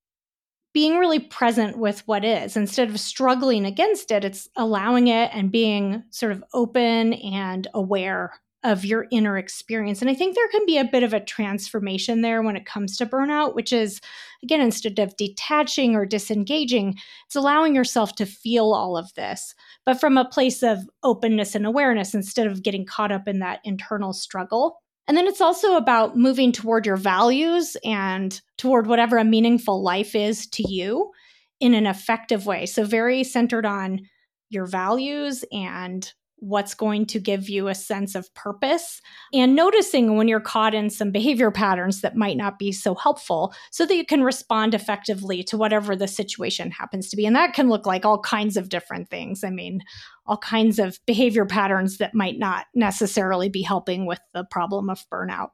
[0.72, 2.56] being really present with what is.
[2.56, 8.32] Instead of struggling against it it's allowing it and being sort of open and aware
[8.62, 10.02] of your inner experience.
[10.02, 12.96] And i think there can be a bit of a transformation there when it comes
[12.98, 14.00] to burnout which is
[14.42, 19.54] again instead of detaching or disengaging it's allowing yourself to feel all of this
[19.86, 23.60] but from a place of openness and awareness instead of getting caught up in that
[23.64, 29.24] internal struggle and then it's also about moving toward your values and toward whatever a
[29.24, 31.10] meaningful life is to you
[31.58, 32.64] in an effective way.
[32.64, 34.02] So, very centered on
[34.50, 39.00] your values and what's going to give you a sense of purpose
[39.32, 43.54] and noticing when you're caught in some behavior patterns that might not be so helpful
[43.70, 47.26] so that you can respond effectively to whatever the situation happens to be.
[47.26, 49.44] And that can look like all kinds of different things.
[49.44, 49.82] I mean,
[50.26, 55.04] all kinds of behavior patterns that might not necessarily be helping with the problem of
[55.12, 55.50] burnout.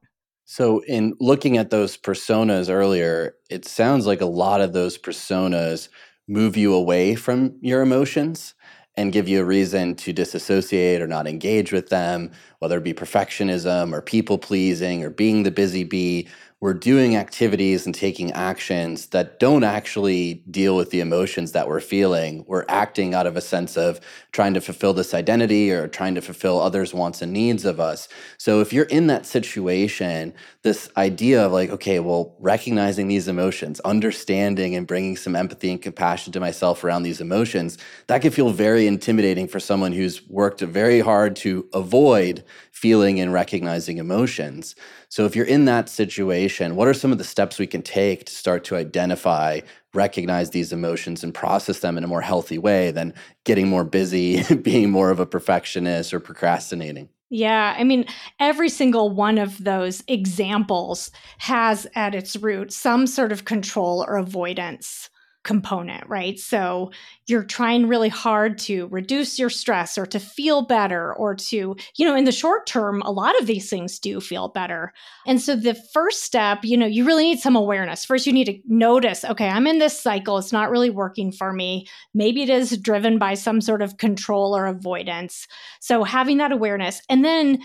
[0.49, 5.89] So, in looking at those personas earlier, it sounds like a lot of those personas
[6.29, 8.55] move you away from your emotions
[8.97, 12.31] and give you a reason to disassociate or not engage with them,
[12.61, 17.85] whether it be perfectionism or people pleasing or being the busy bee we're doing activities
[17.85, 22.47] and taking actions that don't actually deal with the emotions that we're feeling.
[22.49, 24.01] We're acting out of a sense of
[24.33, 28.09] trying to fulfill this identity or trying to fulfill others' wants and needs of us.
[28.39, 33.79] So if you're in that situation, this idea of like, okay, well, recognizing these emotions,
[33.81, 38.49] understanding and bringing some empathy and compassion to myself around these emotions, that can feel
[38.49, 42.43] very intimidating for someone who's worked very hard to avoid
[42.77, 44.77] feeling and recognizing emotions.
[45.09, 48.27] So, if you're in that situation, what are some of the steps we can take
[48.27, 49.61] to start to identify,
[49.95, 54.43] recognize these emotions, and process them in a more healthy way than getting more busy,
[54.63, 57.09] being more of a perfectionist, or procrastinating?
[57.31, 58.05] Yeah, I mean,
[58.39, 64.17] every single one of those examples has at its root some sort of control or
[64.17, 65.09] avoidance
[65.47, 66.39] component, right?
[66.39, 66.91] So
[67.29, 72.05] you're trying really hard to reduce your stress or to feel better or to, you
[72.05, 74.93] know, in the short term, a lot of these things do feel better.
[75.25, 78.05] And so the first step, you know, you really need some awareness.
[78.05, 80.37] First, you need to notice, okay, I'm in this cycle.
[80.37, 81.87] It's not really working for me.
[82.13, 85.47] Maybe it is driven by some sort of control or avoidance.
[85.81, 87.01] So having that awareness.
[87.09, 87.61] And then,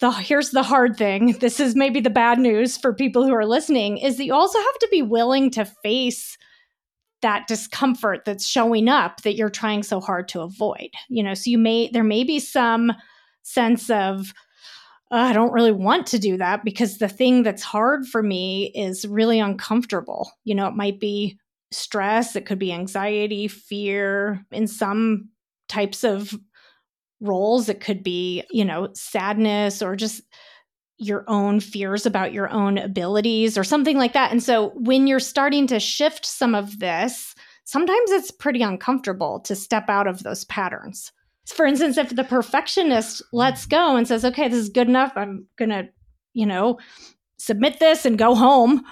[0.00, 3.46] the here's the hard thing this is maybe the bad news for people who are
[3.46, 6.36] listening is that you also have to be willing to face
[7.22, 11.34] that discomfort that's showing up that you're trying so hard to avoid you know?
[11.34, 12.92] So you may there may be some
[13.42, 14.32] sense of
[15.10, 18.72] uh, i don't really want to do that because the thing that's hard for me
[18.74, 20.30] is really uncomfortable.
[20.44, 21.38] You know it might be
[21.70, 25.30] stress it could be anxiety fear in some
[25.68, 26.34] types of
[27.20, 30.20] roles it could be you know sadness or just
[31.02, 34.30] your own fears about your own abilities or something like that.
[34.30, 37.34] And so when you're starting to shift some of this,
[37.64, 41.12] sometimes it's pretty uncomfortable to step out of those patterns.
[41.46, 45.46] For instance, if the perfectionist lets go and says, okay, this is good enough, I'm
[45.56, 45.88] going to,
[46.34, 46.78] you know,
[47.38, 48.84] submit this and go home,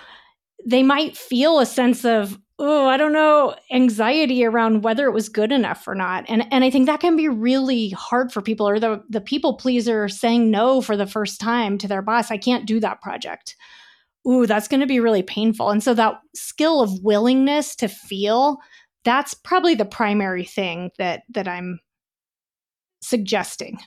[0.67, 5.29] they might feel a sense of, oh, I don't know, anxiety around whether it was
[5.29, 6.25] good enough or not.
[6.29, 9.57] And and I think that can be really hard for people or the the people
[9.57, 12.31] pleaser saying no for the first time to their boss.
[12.31, 13.57] I can't do that project
[14.27, 15.71] ooh, that's going to be really painful.
[15.71, 18.59] And so that skill of willingness to feel,
[19.05, 21.81] that's probably the primary thing that that I'm
[23.03, 23.79] suggesting.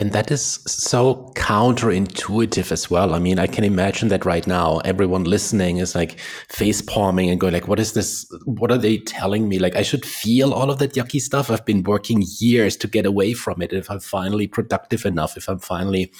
[0.00, 3.14] And that is so counterintuitive as well.
[3.14, 7.40] I mean, I can imagine that right now, everyone listening is like face palming and
[7.40, 8.24] going like, what is this?
[8.44, 9.58] What are they telling me?
[9.58, 11.50] Like, I should feel all of that yucky stuff.
[11.50, 13.72] I've been working years to get away from it.
[13.72, 16.12] If I'm finally productive enough, if I'm finally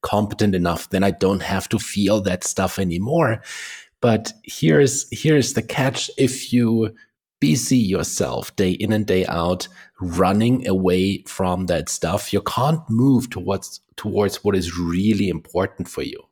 [0.00, 3.42] competent enough, then I don't have to feel that stuff anymore.
[4.00, 6.94] But here's here's the catch: if you
[7.40, 9.68] busy yourself day in and day out
[10.00, 16.02] running away from that stuff you can't move towards towards what is really important for
[16.02, 16.22] you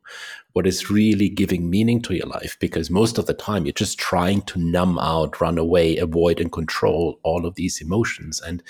[0.53, 3.99] what is really giving meaning to your life because most of the time you're just
[3.99, 8.63] trying to numb out run away avoid and control all of these emotions and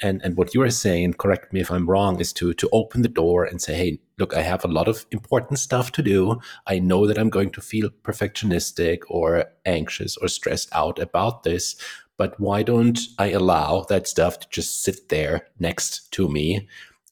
[0.00, 3.02] and and what you are saying, correct me if I'm wrong, is to to open
[3.02, 6.40] the door and say, hey, look, I have a lot of important stuff to do.
[6.66, 11.76] I know that I'm going to feel perfectionistic or anxious or stressed out about this,
[12.18, 16.68] but why don't I allow that stuff to just sit there next to me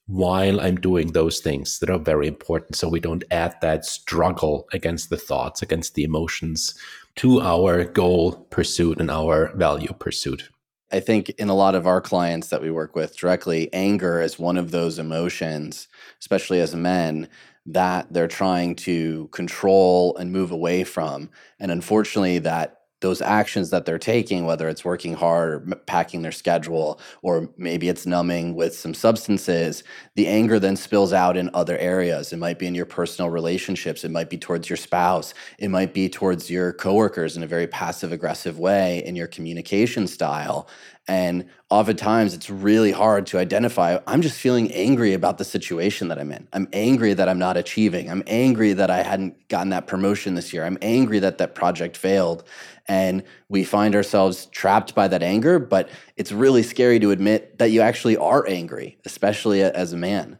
[0.07, 4.69] while I'm doing those things that are very important so we don't add that struggle
[4.73, 6.75] against the thoughts, against the emotions
[7.17, 10.51] to our goal pursuit and our value pursuit.
[10.93, 14.39] I think in a lot of our clients that we work with directly, anger is
[14.39, 15.89] one of those emotions,
[16.21, 17.29] especially as men,
[17.65, 21.31] that they're trying to control and move away from.
[21.59, 26.33] And unfortunately, that those actions that they're taking, whether it's working hard or packing their
[26.33, 29.85] schedule, or maybe it's numbing with some substances,
[30.15, 32.33] the anger then spills out in other areas.
[32.33, 35.93] It might be in your personal relationships, it might be towards your spouse, it might
[35.93, 40.69] be towards your coworkers in a very passive aggressive way in your communication style.
[41.09, 43.99] And oftentimes it's really hard to identify.
[44.07, 46.49] I'm just feeling angry about the situation that I'm in.
[46.53, 48.11] I'm angry that I'm not achieving.
[48.11, 50.65] I'm angry that I hadn't gotten that promotion this year.
[50.65, 52.43] I'm angry that that project failed.
[52.89, 57.71] And we find ourselves trapped by that anger, but it's really scary to admit that
[57.71, 60.39] you actually are angry, especially as a man.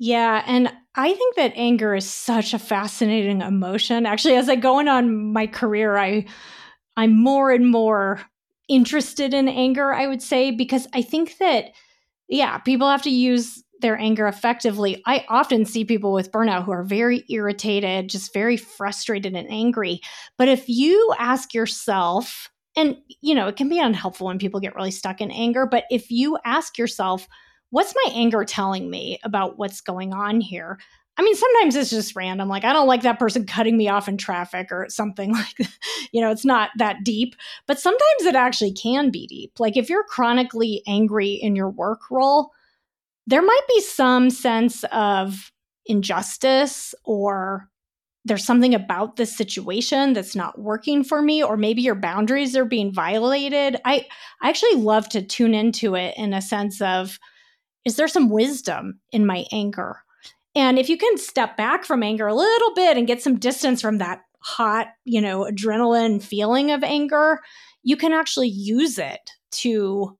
[0.00, 0.42] Yeah.
[0.46, 4.06] And I think that anger is such a fascinating emotion.
[4.06, 6.26] Actually, as I go on my career, I
[6.96, 8.20] I'm more and more
[8.70, 11.72] interested in anger, I would say, because I think that,
[12.28, 15.02] yeah, people have to use their anger effectively.
[15.06, 20.00] I often see people with burnout who are very irritated, just very frustrated and angry.
[20.38, 24.76] But if you ask yourself, and you know, it can be unhelpful when people get
[24.76, 27.26] really stuck in anger, but if you ask yourself,
[27.70, 30.78] what's my anger telling me about what's going on here?
[31.20, 32.48] I mean, sometimes it's just random.
[32.48, 35.78] Like, I don't like that person cutting me off in traffic or something like that.
[36.12, 39.60] You know, it's not that deep, but sometimes it actually can be deep.
[39.60, 42.52] Like, if you're chronically angry in your work role,
[43.26, 45.52] there might be some sense of
[45.84, 47.68] injustice or
[48.24, 52.66] there's something about this situation that's not working for me or maybe your boundaries are
[52.66, 54.06] being violated i
[54.42, 57.18] i actually love to tune into it in a sense of
[57.86, 59.96] is there some wisdom in my anger
[60.54, 63.80] and if you can step back from anger a little bit and get some distance
[63.80, 67.40] from that hot, you know, adrenaline feeling of anger,
[67.82, 70.16] you can actually use it to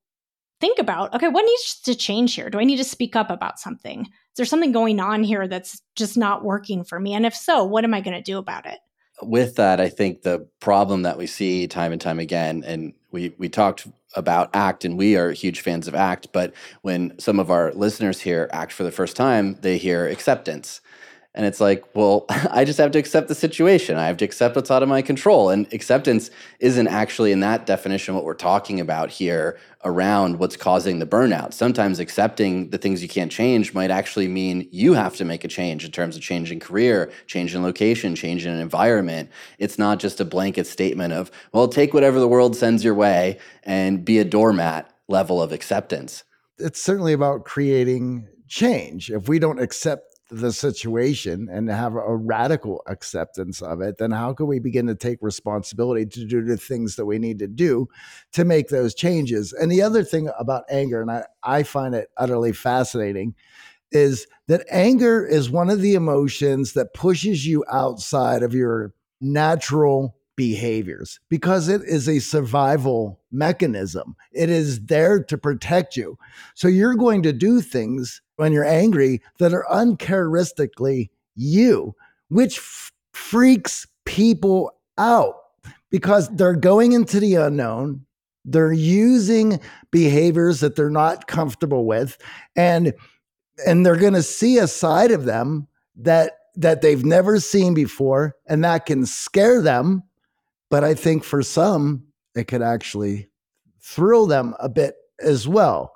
[0.59, 2.49] think about okay, what needs to change here?
[2.49, 4.01] Do I need to speak up about something?
[4.01, 7.13] Is there something going on here that's just not working for me?
[7.13, 8.79] And if so, what am I going to do about it?
[9.21, 13.35] With that, I think the problem that we see time and time again, and we
[13.37, 16.31] we talked about ACT, and we are huge fans of ACT.
[16.31, 20.81] But when some of our listeners hear ACT for the first time, they hear acceptance.
[21.33, 23.97] And it's like, well, I just have to accept the situation.
[23.97, 25.49] I have to accept what's out of my control.
[25.49, 26.29] And acceptance
[26.59, 31.53] isn't actually, in that definition, what we're talking about here around what's causing the burnout.
[31.53, 35.47] Sometimes accepting the things you can't change might actually mean you have to make a
[35.47, 39.29] change in terms of changing career, changing location, changing an environment.
[39.57, 43.39] It's not just a blanket statement of, well, take whatever the world sends your way
[43.63, 46.23] and be a doormat level of acceptance.
[46.57, 49.09] It's certainly about creating change.
[49.09, 54.33] If we don't accept the situation and have a radical acceptance of it, then how
[54.33, 57.87] can we begin to take responsibility to do the things that we need to do
[58.31, 59.51] to make those changes?
[59.51, 63.35] And the other thing about anger, and I, I find it utterly fascinating,
[63.91, 70.15] is that anger is one of the emotions that pushes you outside of your natural
[70.37, 74.15] behaviors because it is a survival mechanism.
[74.31, 76.17] It is there to protect you.
[76.55, 81.93] So you're going to do things when you're angry that are uncharacteristically you,
[82.29, 85.35] which f- freaks people out
[85.91, 88.03] because they're going into the unknown.
[88.43, 89.59] They're using
[89.91, 92.17] behaviors that they're not comfortable with
[92.55, 92.95] and
[93.67, 98.35] and they're going to see a side of them that that they've never seen before
[98.47, 100.01] and that can scare them
[100.71, 103.29] but i think for some it could actually
[103.79, 105.93] thrill them a bit as well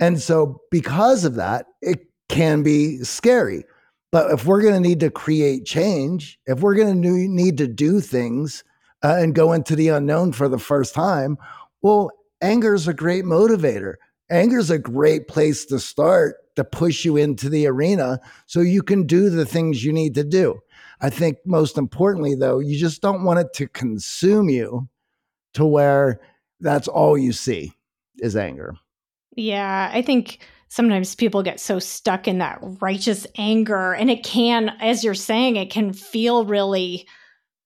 [0.00, 3.64] and so because of that it can be scary
[4.12, 7.66] but if we're going to need to create change if we're going to need to
[7.66, 8.64] do things
[9.04, 11.36] uh, and go into the unknown for the first time
[11.82, 12.10] well
[12.42, 13.94] anger is a great motivator
[14.30, 18.82] anger is a great place to start to push you into the arena so you
[18.82, 20.58] can do the things you need to do.
[21.00, 24.88] I think most importantly, though, you just don't want it to consume you
[25.54, 26.20] to where
[26.60, 27.74] that's all you see
[28.18, 28.74] is anger.
[29.36, 34.70] Yeah, I think sometimes people get so stuck in that righteous anger, and it can,
[34.80, 37.06] as you're saying, it can feel really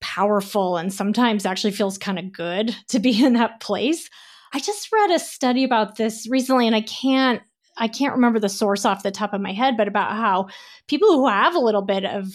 [0.00, 4.08] powerful and sometimes actually feels kind of good to be in that place.
[4.52, 7.42] I just read a study about this recently, and I can't
[7.78, 10.48] I can't remember the source off the top of my head, but about how
[10.88, 12.28] people who have a little bit of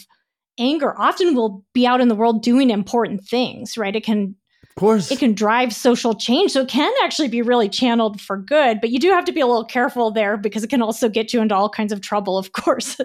[0.58, 3.94] anger often will be out in the world doing important things, right?
[3.94, 4.34] It can
[4.76, 6.52] of course it can drive social change.
[6.52, 9.40] So it can actually be really channeled for good, but you do have to be
[9.40, 12.36] a little careful there because it can also get you into all kinds of trouble,
[12.36, 13.00] of course.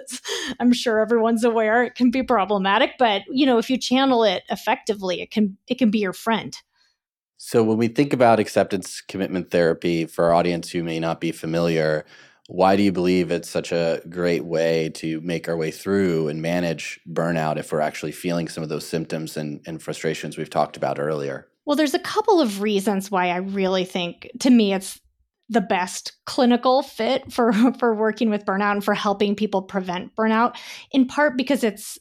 [0.60, 4.42] I'm sure everyone's aware it can be problematic, but you know, if you channel it
[4.50, 6.54] effectively, it can it can be your friend.
[7.38, 11.32] So when we think about acceptance commitment therapy for our audience who may not be
[11.32, 12.04] familiar,
[12.48, 16.42] why do you believe it's such a great way to make our way through and
[16.42, 20.76] manage burnout if we're actually feeling some of those symptoms and, and frustrations we've talked
[20.76, 21.48] about earlier?
[21.64, 25.00] Well, there's a couple of reasons why I really think, to me, it's
[25.48, 30.56] the best clinical fit for for working with burnout and for helping people prevent burnout
[30.92, 31.98] in part because it's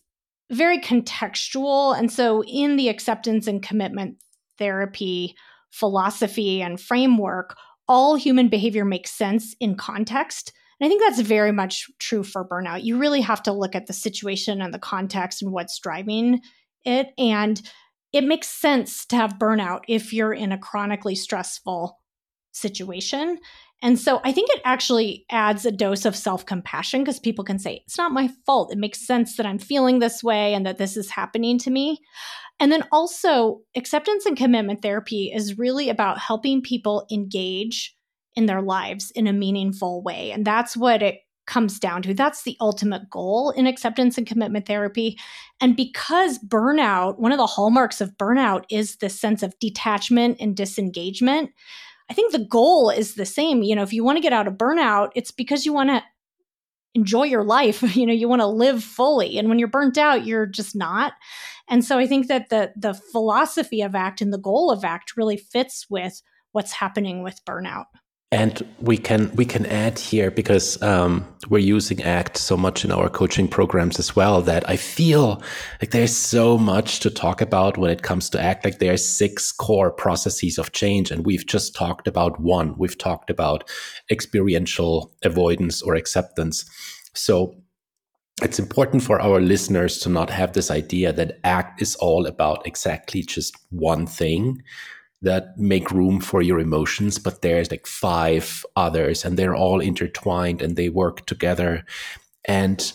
[0.51, 4.15] very contextual and so in the acceptance and commitment
[4.57, 5.35] therapy
[5.71, 7.57] philosophy and framework
[7.91, 10.53] all human behavior makes sense in context.
[10.79, 12.85] And I think that's very much true for burnout.
[12.85, 16.39] You really have to look at the situation and the context and what's driving
[16.85, 17.07] it.
[17.17, 17.61] And
[18.13, 21.97] it makes sense to have burnout if you're in a chronically stressful
[22.51, 23.39] situation.
[23.81, 27.57] And so I think it actually adds a dose of self compassion because people can
[27.57, 28.71] say, it's not my fault.
[28.71, 31.97] It makes sense that I'm feeling this way and that this is happening to me.
[32.59, 37.95] And then also, acceptance and commitment therapy is really about helping people engage
[38.35, 40.31] in their lives in a meaningful way.
[40.31, 41.21] And that's what it
[41.51, 42.13] comes down to.
[42.13, 45.19] That's the ultimate goal in acceptance and commitment therapy.
[45.59, 50.55] And because burnout, one of the hallmarks of burnout is this sense of detachment and
[50.55, 51.51] disengagement.
[52.09, 53.63] I think the goal is the same.
[53.63, 56.01] You know, if you want to get out of burnout, it's because you want to
[56.93, 60.25] enjoy your life you know you want to live fully and when you're burnt out
[60.25, 61.13] you're just not
[61.69, 65.15] and so i think that the the philosophy of act and the goal of act
[65.15, 66.21] really fits with
[66.51, 67.85] what's happening with burnout
[68.31, 72.91] and we can we can add here because um, we're using ACT so much in
[72.91, 75.41] our coaching programs as well that I feel
[75.81, 78.63] like there's so much to talk about when it comes to ACT.
[78.63, 82.73] Like there are six core processes of change, and we've just talked about one.
[82.77, 83.69] We've talked about
[84.09, 86.63] experiential avoidance or acceptance.
[87.13, 87.53] So
[88.41, 92.65] it's important for our listeners to not have this idea that ACT is all about
[92.65, 94.63] exactly just one thing
[95.21, 100.61] that make room for your emotions, but there's like five others and they're all intertwined
[100.61, 101.85] and they work together.
[102.45, 102.91] And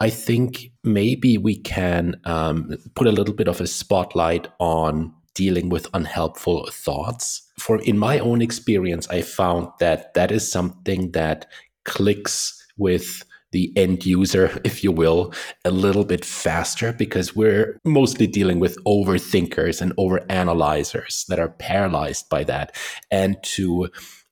[0.00, 5.68] I think maybe we can um, put a little bit of a spotlight on dealing
[5.68, 7.42] with unhelpful thoughts.
[7.58, 11.46] For in my own experience, I found that that is something that
[11.84, 15.32] clicks with the end user, if you will,
[15.64, 22.28] a little bit faster because we're mostly dealing with overthinkers and overanalyzers that are paralyzed
[22.28, 22.76] by that.
[23.10, 23.88] And to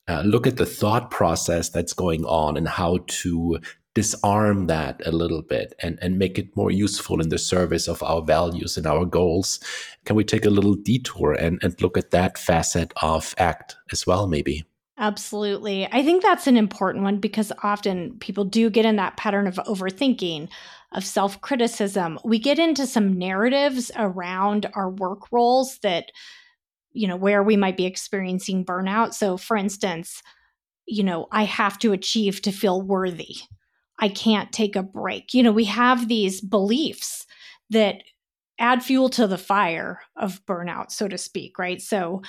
[0.08, 3.58] uh, look at the thought process that's going on and how to
[3.94, 8.02] disarm that a little bit and, and make it more useful in the service of
[8.02, 9.60] our values and our goals.
[10.04, 14.06] Can we take a little detour and, and look at that facet of ACT as
[14.06, 14.64] well, maybe?
[15.03, 15.86] Absolutely.
[15.92, 19.57] I think that's an important one because often people do get in that pattern of
[19.66, 20.48] overthinking,
[20.92, 22.20] of self criticism.
[22.24, 26.12] We get into some narratives around our work roles that,
[26.92, 29.14] you know, where we might be experiencing burnout.
[29.14, 30.22] So, for instance,
[30.86, 33.36] you know, I have to achieve to feel worthy.
[34.00, 35.34] I can't take a break.
[35.34, 37.26] You know, we have these beliefs
[37.70, 38.03] that
[38.59, 41.80] add fuel to the fire of burnout, so to speak, right?
[41.82, 42.22] So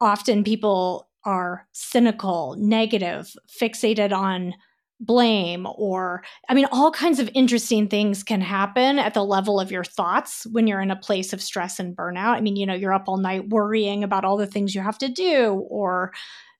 [0.00, 4.54] often people are cynical, negative, fixated on
[5.00, 9.70] blame or i mean all kinds of interesting things can happen at the level of
[9.70, 12.36] your thoughts when you're in a place of stress and burnout.
[12.36, 14.98] I mean you know you're up all night worrying about all the things you have
[14.98, 16.12] to do or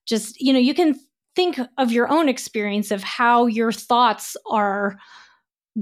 [0.07, 0.99] just you know you can
[1.37, 4.97] think of your own experience of how your thoughts are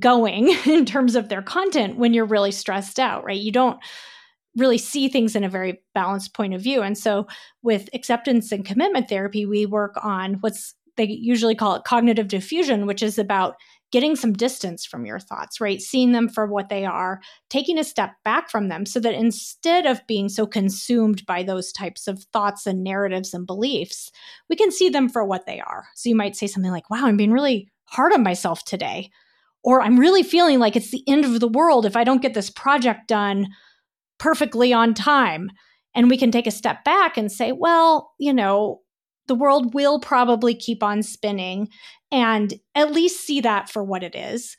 [0.01, 3.41] going in terms of their content when you're really stressed out right?
[3.41, 3.79] You don't
[4.59, 7.27] really see things in a very balanced point of view and so
[7.63, 12.87] with acceptance and commitment therapy we work on what's they usually call it cognitive defusion,
[12.87, 13.55] which is about
[13.91, 15.81] getting some distance from your thoughts, right?
[15.81, 19.87] Seeing them for what they are, taking a step back from them so that instead
[19.87, 24.11] of being so consumed by those types of thoughts and narratives and beliefs,
[24.51, 25.87] we can see them for what they are.
[25.95, 29.11] So you might say something like, wow, I'm being really hard on myself today.
[29.65, 32.35] Or I'm really feeling like it's the end of the world if I don't get
[32.35, 33.49] this project done
[34.19, 35.51] perfectly on time.
[35.95, 38.83] And we can take a step back and say, well, you know,
[39.27, 41.69] the world will probably keep on spinning
[42.11, 44.57] and at least see that for what it is.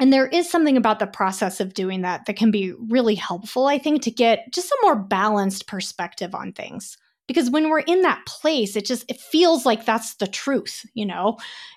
[0.00, 3.66] And there is something about the process of doing that that can be really helpful,
[3.66, 6.96] I think, to get just a more balanced perspective on things.
[7.26, 11.04] Because when we're in that place, it just it feels like that's the truth, you
[11.04, 11.36] know?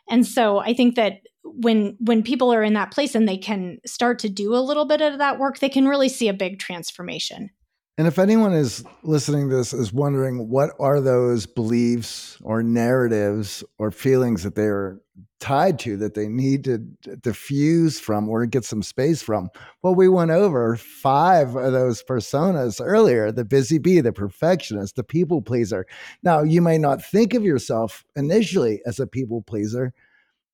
[0.10, 3.80] And so I think that when when people are in that place and they can
[3.86, 6.60] start to do a little bit of that work, they can really see a big
[6.60, 7.50] transformation.
[7.98, 13.64] And if anyone is listening to this is wondering what are those beliefs or narratives
[13.78, 15.00] or feelings that they're
[15.40, 16.78] tied to that they need to
[17.20, 19.50] diffuse from or get some space from,
[19.82, 25.04] well, we went over five of those personas earlier the busy bee, the perfectionist, the
[25.04, 25.86] people pleaser.
[26.24, 29.94] Now, you may not think of yourself initially as a people pleaser,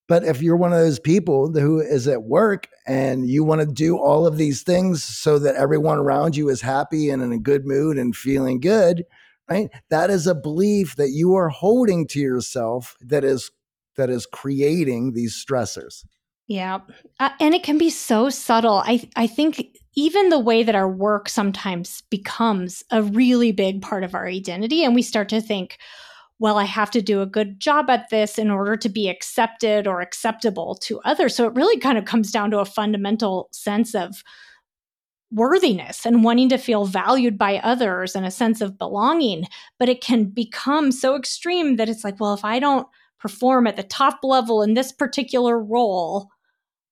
[0.07, 3.67] but if you're one of those people who is at work and you want to
[3.67, 7.39] do all of these things so that everyone around you is happy and in a
[7.39, 9.03] good mood and feeling good,
[9.49, 9.69] right?
[9.89, 13.51] That is a belief that you are holding to yourself that is
[13.97, 16.05] that is creating these stressors.
[16.47, 16.79] Yeah.
[17.19, 18.81] Uh, and it can be so subtle.
[18.85, 24.03] I I think even the way that our work sometimes becomes a really big part
[24.03, 25.79] of our identity and we start to think
[26.39, 29.88] well, I have to do a good job at this in order to be accepted
[29.88, 31.35] or acceptable to others.
[31.35, 34.23] So it really kind of comes down to a fundamental sense of
[35.31, 39.45] worthiness and wanting to feel valued by others and a sense of belonging.
[39.79, 42.88] But it can become so extreme that it's like, well, if I don't
[43.19, 46.29] perform at the top level in this particular role,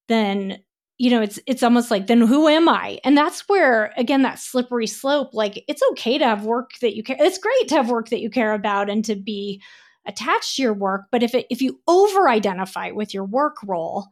[0.07, 0.59] then
[0.97, 2.99] you know it's it's almost like then who am i?
[3.03, 7.03] And that's where again that slippery slope like it's okay to have work that you
[7.03, 9.61] care it's great to have work that you care about and to be
[10.07, 14.07] attached to your work but if it if you over identify with your work role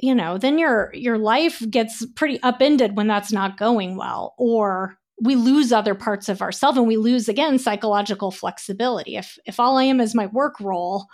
[0.00, 4.96] you know then your your life gets pretty upended when that's not going well or
[5.20, 9.16] we lose other parts of ourselves and we lose again psychological flexibility.
[9.16, 11.06] If if all i am is my work role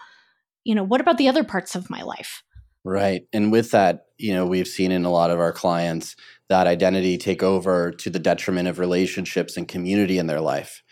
[0.64, 2.42] you know what about the other parts of my life?
[2.84, 3.26] Right.
[3.32, 6.16] And with that, you know, we've seen in a lot of our clients
[6.48, 10.82] that identity take over to the detriment of relationships and community in their life.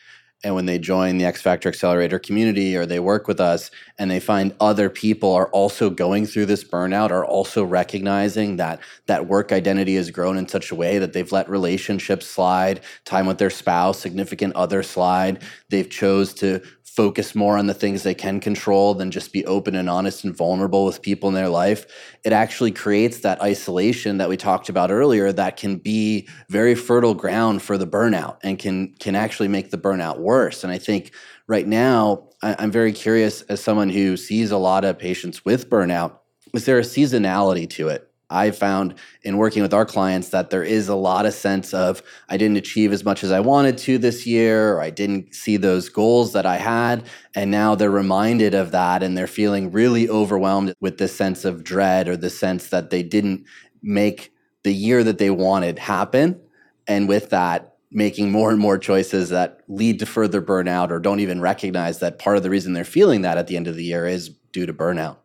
[0.44, 4.10] And when they join the X Factor Accelerator community or they work with us and
[4.10, 9.28] they find other people are also going through this burnout, are also recognizing that that
[9.28, 13.38] work identity has grown in such a way that they've let relationships slide, time with
[13.38, 15.42] their spouse, significant other slide.
[15.68, 16.60] They've chose to
[16.94, 20.36] focus more on the things they can control than just be open and honest and
[20.36, 21.86] vulnerable with people in their life,
[22.22, 27.14] it actually creates that isolation that we talked about earlier that can be very fertile
[27.14, 30.64] ground for the burnout and can can actually make the burnout worse.
[30.64, 31.12] And I think
[31.46, 35.70] right now, I, I'm very curious as someone who sees a lot of patients with
[35.70, 36.18] burnout,
[36.52, 38.11] is there a seasonality to it?
[38.32, 42.02] I found in working with our clients that there is a lot of sense of
[42.28, 45.56] I didn't achieve as much as I wanted to this year, or I didn't see
[45.56, 47.04] those goals that I had.
[47.34, 51.62] And now they're reminded of that and they're feeling really overwhelmed with this sense of
[51.62, 53.44] dread or the sense that they didn't
[53.82, 56.40] make the year that they wanted happen.
[56.86, 61.20] And with that, making more and more choices that lead to further burnout or don't
[61.20, 63.84] even recognize that part of the reason they're feeling that at the end of the
[63.84, 65.18] year is due to burnout.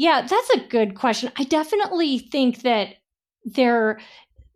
[0.00, 1.30] Yeah, that's a good question.
[1.36, 2.94] I definitely think that
[3.44, 4.00] there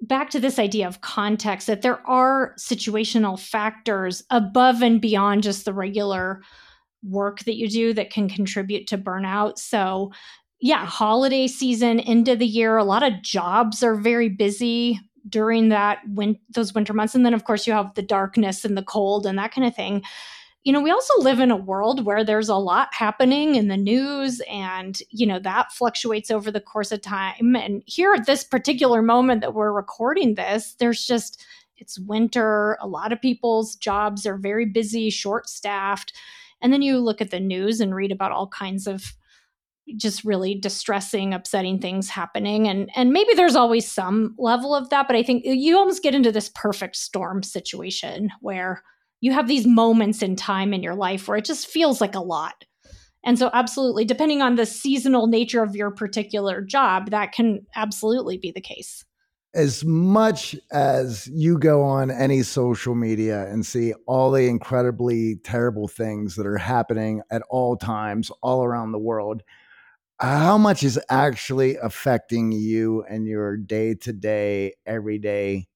[0.01, 5.67] back to this idea of context that there are situational factors above and beyond just
[5.67, 6.41] the regular
[7.03, 9.59] work that you do that can contribute to burnout.
[9.59, 10.13] So,
[10.63, 15.69] yeah, holiday season, end of the year, a lot of jobs are very busy during
[15.69, 18.83] that when those winter months and then of course you have the darkness and the
[18.83, 20.03] cold and that kind of thing
[20.65, 23.77] you know, we also live in a world where there's a lot happening in the
[23.77, 27.55] news and, you know, that fluctuates over the course of time.
[27.55, 31.45] And here at this particular moment that we're recording this, there's just,
[31.77, 32.79] it's winter.
[32.81, 36.15] A lot of people's jobs are very busy, short staffed.
[36.63, 39.05] And then you look at the news and read about all kinds of
[39.97, 45.07] just really distressing upsetting things happening and and maybe there's always some level of that
[45.07, 48.83] but i think you almost get into this perfect storm situation where
[49.25, 52.21] you have these moments in time in your life where it just feels like a
[52.21, 52.67] lot.
[53.25, 58.37] And so, absolutely, depending on the seasonal nature of your particular job, that can absolutely
[58.37, 59.03] be the case.
[59.55, 65.89] As much as you go on any social media and see all the incredibly terrible
[65.89, 69.43] things that are happening at all times all around the world,
[70.21, 75.67] how much is actually affecting you and your day to day, everyday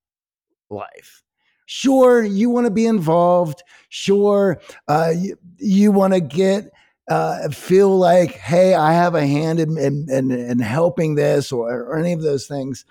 [0.68, 1.22] life?
[1.70, 3.62] Sure, you want to be involved.
[3.90, 4.58] Sure,
[4.88, 6.72] uh, you, you want to get
[7.08, 11.70] uh, feel like, hey, I have a hand in, in, in, in helping this or,
[11.70, 12.86] or any of those things,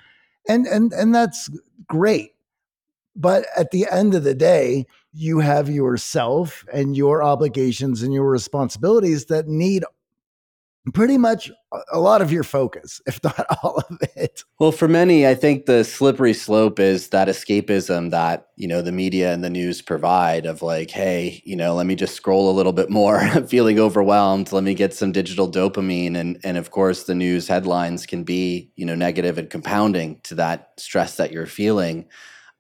[0.48, 1.50] and and and that's
[1.88, 2.34] great.
[3.16, 8.30] But at the end of the day, you have yourself and your obligations and your
[8.30, 9.86] responsibilities that need
[10.94, 11.52] pretty much
[11.92, 14.44] a lot of your focus, if not all of it.
[14.60, 18.92] Well, for many, I think the slippery slope is that escapism that, you know, the
[18.92, 22.56] media and the news provide of like, hey, you know, let me just scroll a
[22.56, 23.18] little bit more.
[23.18, 24.52] I'm feeling overwhelmed.
[24.52, 26.16] Let me get some digital dopamine.
[26.16, 30.36] And and of course the news headlines can be, you know, negative and compounding to
[30.36, 32.06] that stress that you're feeling.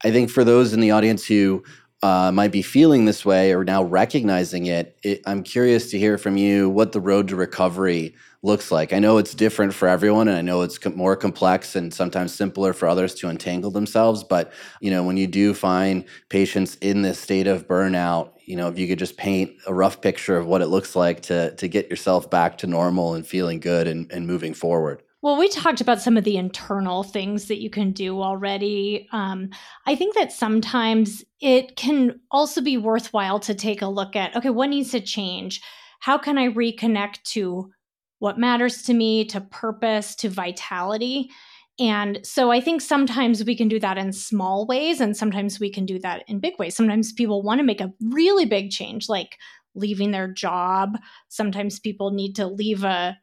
[0.04, 1.64] I think for those in the audience who
[2.04, 6.18] uh, might be feeling this way or now recognizing it, it, I'm curious to hear
[6.18, 8.94] from you what the road to recovery looks like.
[8.94, 12.72] I know it's different for everyone, and I know it's more complex and sometimes simpler
[12.74, 14.24] for others to untangle themselves.
[14.24, 18.68] But you know, when you do find patients in this state of burnout, you know,
[18.68, 21.68] if you could just paint a rough picture of what it looks like to to
[21.68, 25.02] get yourself back to normal and feeling good and, and moving forward.
[25.24, 29.08] Well, we talked about some of the internal things that you can do already.
[29.12, 29.50] Um,
[29.88, 34.52] I think that sometimes it can also be worthwhile to take a look at okay,
[34.52, 35.62] what needs to change?
[36.00, 37.72] How can I reconnect to
[38.20, 41.32] what matters to me, to purpose, to vitality?
[41.80, 45.72] And so I think sometimes we can do that in small ways, and sometimes we
[45.72, 46.76] can do that in big ways.
[46.76, 49.38] Sometimes people want to make a really big change, like
[49.76, 50.98] leaving their job.
[51.30, 53.18] Sometimes people need to leave a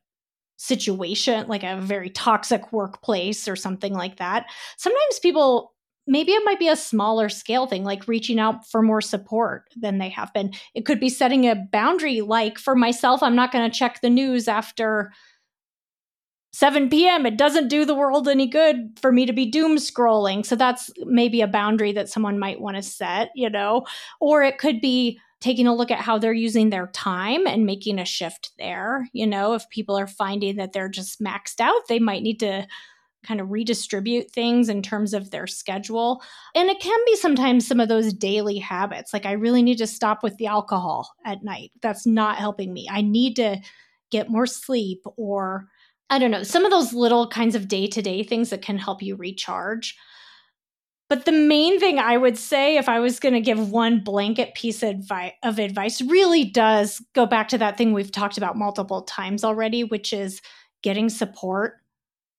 [0.56, 4.46] situation, like a very toxic workplace or something like that.
[4.76, 5.72] Sometimes people
[6.06, 9.96] maybe it might be a smaller scale thing like reaching out for more support than
[9.96, 13.70] they have been it could be setting a boundary like for myself i'm not going
[13.70, 15.10] to check the news after
[16.54, 17.26] 7 p.m.
[17.26, 20.46] It doesn't do the world any good for me to be doom scrolling.
[20.46, 23.84] So that's maybe a boundary that someone might want to set, you know?
[24.20, 27.98] Or it could be taking a look at how they're using their time and making
[27.98, 29.06] a shift there.
[29.12, 32.66] You know, if people are finding that they're just maxed out, they might need to
[33.26, 36.22] kind of redistribute things in terms of their schedule.
[36.54, 39.12] And it can be sometimes some of those daily habits.
[39.12, 41.72] Like, I really need to stop with the alcohol at night.
[41.82, 42.88] That's not helping me.
[42.90, 43.58] I need to
[44.10, 45.68] get more sleep or
[46.08, 48.78] I don't know, some of those little kinds of day to day things that can
[48.78, 49.94] help you recharge.
[51.08, 54.54] But the main thing I would say, if I was going to give one blanket
[54.54, 58.56] piece of, advi- of advice, really does go back to that thing we've talked about
[58.56, 60.40] multiple times already, which is
[60.82, 61.83] getting support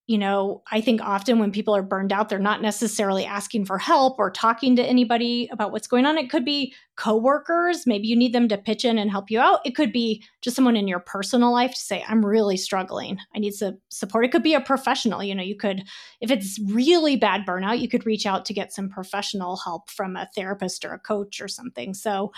[0.07, 3.79] you know, I think often when people are burned out, they're not necessarily asking for
[3.79, 6.19] help or talking to anybody about what's going on.
[6.19, 7.87] It could be coworkers.
[7.87, 9.61] Maybe you need them to pitch in and help you out.
[9.65, 13.17] It could be just someone in your personal life to say, I'm really struggling.
[13.35, 14.25] I need some support.
[14.25, 15.23] It could be a professional.
[15.23, 15.81] You know, you could,
[16.21, 20.15] if it's really bad burnout, you could reach out to get some professional help from
[20.15, 21.95] a therapist or a coach or something.
[21.95, 22.31] So,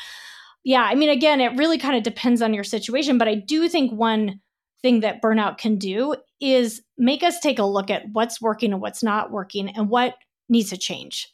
[0.63, 3.17] yeah, I mean, again, it really kind of depends on your situation.
[3.17, 4.39] But I do think one
[4.81, 8.81] thing that burnout can do is make us take a look at what's working and
[8.81, 10.15] what's not working and what
[10.49, 11.33] needs to change.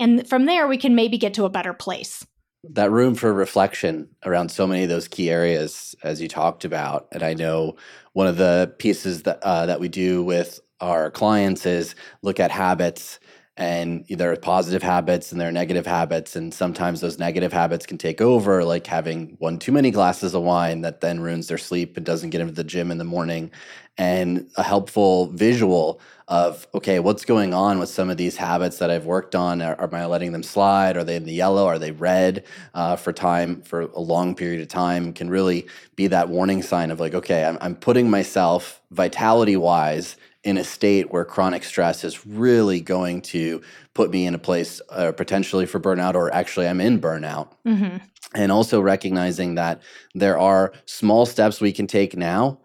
[0.00, 2.26] And from there, we can maybe get to a better place.
[2.64, 7.08] That room for reflection around so many of those key areas, as you talked about.
[7.12, 7.76] And I know
[8.12, 12.50] one of the pieces that, uh, that we do with our clients is look at
[12.50, 13.18] habits
[13.58, 17.84] and there are positive habits and there are negative habits and sometimes those negative habits
[17.84, 21.58] can take over like having one too many glasses of wine that then ruins their
[21.58, 23.50] sleep and doesn't get them to the gym in the morning
[23.98, 28.90] and a helpful visual of okay what's going on with some of these habits that
[28.90, 29.60] i've worked on?
[29.60, 30.96] Are, am i letting them slide?
[30.96, 31.66] Are they in the yellow?
[31.66, 32.44] Are they red?
[32.74, 36.92] Uh, for time for a long period of time can really be that warning sign
[36.92, 42.04] of like okay i'm, I'm putting myself vitality wise in a state where chronic stress
[42.04, 43.60] is really going to
[43.94, 47.52] put me in a place uh, potentially for burnout, or actually I'm in burnout.
[47.66, 47.98] Mm-hmm.
[48.34, 49.82] And also recognizing that
[50.14, 52.60] there are small steps we can take now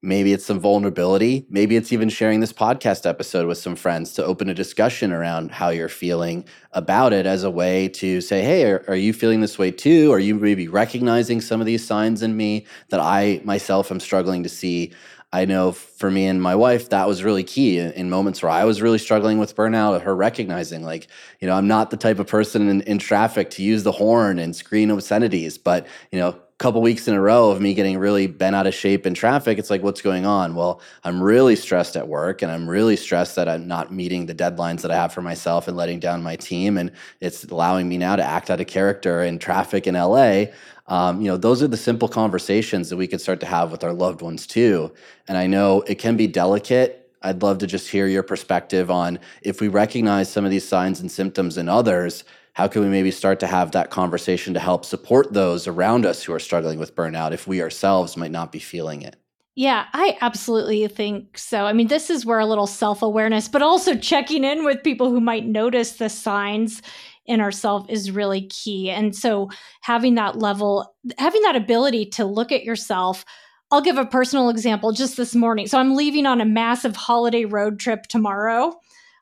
[0.00, 1.44] Maybe it's some vulnerability.
[1.50, 5.50] Maybe it's even sharing this podcast episode with some friends to open a discussion around
[5.50, 9.40] how you're feeling about it as a way to say, hey, are, are, you feeling
[9.40, 10.12] this way too?
[10.12, 14.44] Are you maybe recognizing some of these signs in me that I myself am struggling
[14.44, 14.92] to see?
[15.32, 18.64] I know for me and my wife, that was really key in, moments where I
[18.64, 21.06] was really struggling with burnout, her recognizing, like,
[21.40, 24.38] you know, I'm not the type of person in, in traffic to use the horn
[24.38, 27.98] and scream obscenities, but, you know, a couple weeks in a row of me getting
[27.98, 30.54] really bent out of shape in traffic, it's like, what's going on?
[30.54, 34.34] Well, I'm really stressed at work and I'm really stressed that I'm not meeting the
[34.34, 36.78] deadlines that I have for myself and letting down my team.
[36.78, 40.46] And it's allowing me now to act out of character in traffic in LA.
[40.88, 43.84] Um, you know, those are the simple conversations that we could start to have with
[43.84, 44.92] our loved ones too.
[45.28, 47.12] And I know it can be delicate.
[47.22, 51.00] I'd love to just hear your perspective on if we recognize some of these signs
[51.00, 52.24] and symptoms in others,
[52.54, 56.22] how can we maybe start to have that conversation to help support those around us
[56.22, 59.16] who are struggling with burnout if we ourselves might not be feeling it?
[59.58, 61.66] Yeah, I absolutely think so.
[61.66, 65.10] I mean, this is where a little self awareness, but also checking in with people
[65.10, 66.80] who might notice the signs
[67.28, 68.90] in ourselves is really key.
[68.90, 69.50] And so
[69.82, 73.24] having that level, having that ability to look at yourself.
[73.70, 75.66] I'll give a personal example just this morning.
[75.66, 78.74] So I'm leaving on a massive holiday road trip tomorrow.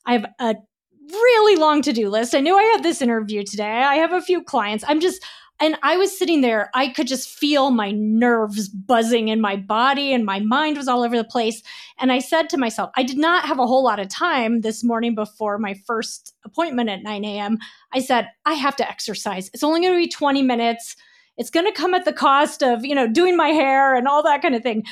[0.07, 0.55] I have a
[1.11, 2.33] really long to do list.
[2.33, 3.65] I knew I had this interview today.
[3.83, 4.85] I have a few clients.
[4.87, 5.25] I'm just,
[5.59, 10.13] and I was sitting there, I could just feel my nerves buzzing in my body
[10.13, 11.63] and my mind was all over the place.
[11.99, 14.85] And I said to myself, I did not have a whole lot of time this
[14.85, 17.59] morning before my first appointment at 9 a.m.
[17.93, 19.51] I said, I have to exercise.
[19.55, 20.95] It's only going to be 20 minutes.
[21.39, 24.23] It's going to come at the cost of, you know, doing my hair and all
[24.25, 24.85] that kind of thing.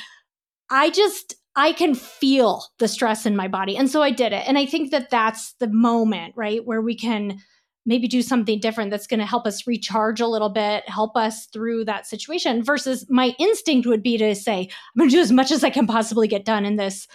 [0.71, 3.77] I just, I can feel the stress in my body.
[3.77, 4.47] And so I did it.
[4.47, 7.39] And I think that that's the moment, right, where we can
[7.85, 11.45] maybe do something different that's going to help us recharge a little bit, help us
[11.47, 15.31] through that situation versus my instinct would be to say, I'm going to do as
[15.31, 17.07] much as I can possibly get done in this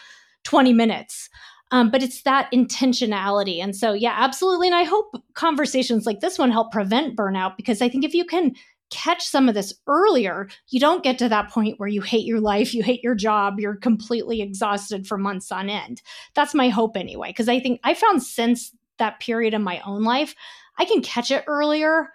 [0.44, 1.28] 20 minutes.
[1.72, 3.62] Um, but it's that intentionality.
[3.62, 4.66] And so, yeah, absolutely.
[4.66, 8.24] And I hope conversations like this one help prevent burnout because I think if you
[8.24, 8.54] can
[8.90, 12.40] catch some of this earlier, you don't get to that point where you hate your
[12.40, 16.02] life, you hate your job, you're completely exhausted for months on end.
[16.34, 20.04] That's my hope anyway, because I think I found since that period in my own
[20.04, 20.34] life,
[20.78, 22.08] I can catch it earlier,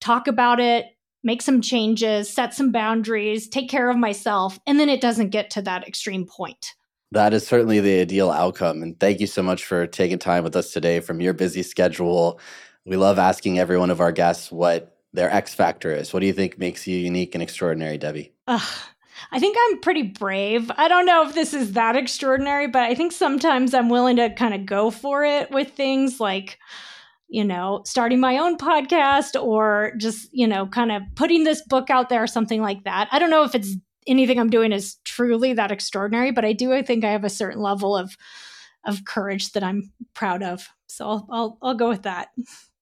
[0.00, 0.86] talk about it,
[1.22, 5.50] make some changes, set some boundaries, take care of myself, and then it doesn't get
[5.50, 6.74] to that extreme point.
[7.10, 8.82] That is certainly the ideal outcome.
[8.82, 12.38] And thank you so much for taking time with us today from your busy schedule.
[12.84, 16.12] We love asking every one of our guests what their X factor is.
[16.12, 18.32] What do you think makes you unique and extraordinary, Debbie?
[18.46, 18.60] Uh,
[19.32, 20.70] I think I'm pretty brave.
[20.76, 24.30] I don't know if this is that extraordinary, but I think sometimes I'm willing to
[24.30, 26.58] kind of go for it with things like,
[27.28, 31.90] you know, starting my own podcast or just, you know, kind of putting this book
[31.90, 33.08] out there or something like that.
[33.12, 36.72] I don't know if it's anything I'm doing is truly that extraordinary, but I do
[36.72, 38.16] I think I have a certain level of
[38.84, 40.68] of courage that I'm proud of.
[40.86, 42.28] So I'll I'll, I'll go with that.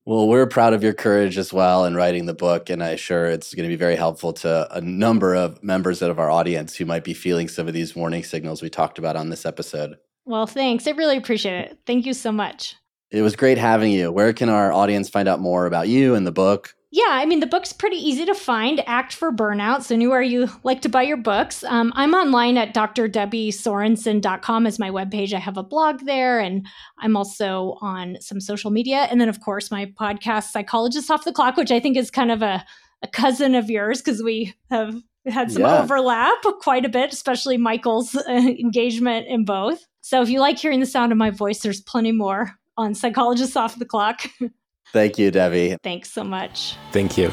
[0.07, 3.27] Well, we're proud of your courage as well in writing the book, and I'm sure
[3.27, 6.85] it's going to be very helpful to a number of members of our audience who
[6.85, 9.97] might be feeling some of these warning signals we talked about on this episode.
[10.25, 10.87] Well, thanks.
[10.87, 11.79] I really appreciate it.
[11.87, 12.77] Thank you so much.
[13.11, 14.13] It was great having you.
[14.13, 16.77] Where can our audience find out more about you and the book?
[16.97, 18.83] Yeah, I mean, the book's pretty easy to find.
[18.87, 19.83] Act for Burnout.
[19.83, 21.63] So, anywhere you like to buy your books.
[21.63, 25.35] Um, I'm online at drdebbiesorensen.com as my webpage.
[25.35, 26.67] I have a blog there, and
[26.99, 29.09] I'm also on some social media.
[29.11, 32.31] And then, of course, my podcast, Psychologist Off the Clock, which I think is kind
[32.31, 32.65] of a,
[33.03, 34.95] a cousin of yours because we have
[35.27, 35.83] had some yeah.
[35.83, 39.85] overlap quite a bit, especially Michael's uh, engagement in both.
[40.01, 43.55] So, if you like hearing the sound of my voice, there's plenty more on Psychologist
[43.55, 44.23] Off the Clock.
[44.93, 45.77] Thank you, Debbie.
[45.83, 46.77] Thanks so much.
[46.93, 47.31] Thank you.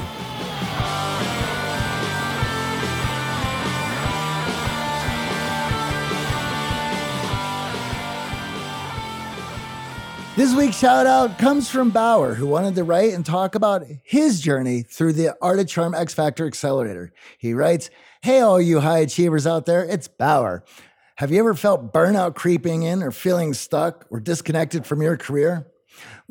[10.35, 14.41] This week's shout out comes from Bauer, who wanted to write and talk about his
[14.41, 17.13] journey through the Art of Charm X Factor Accelerator.
[17.37, 17.91] He writes,
[18.23, 20.63] Hey, all you high achievers out there, it's Bauer.
[21.17, 25.67] Have you ever felt burnout creeping in or feeling stuck or disconnected from your career?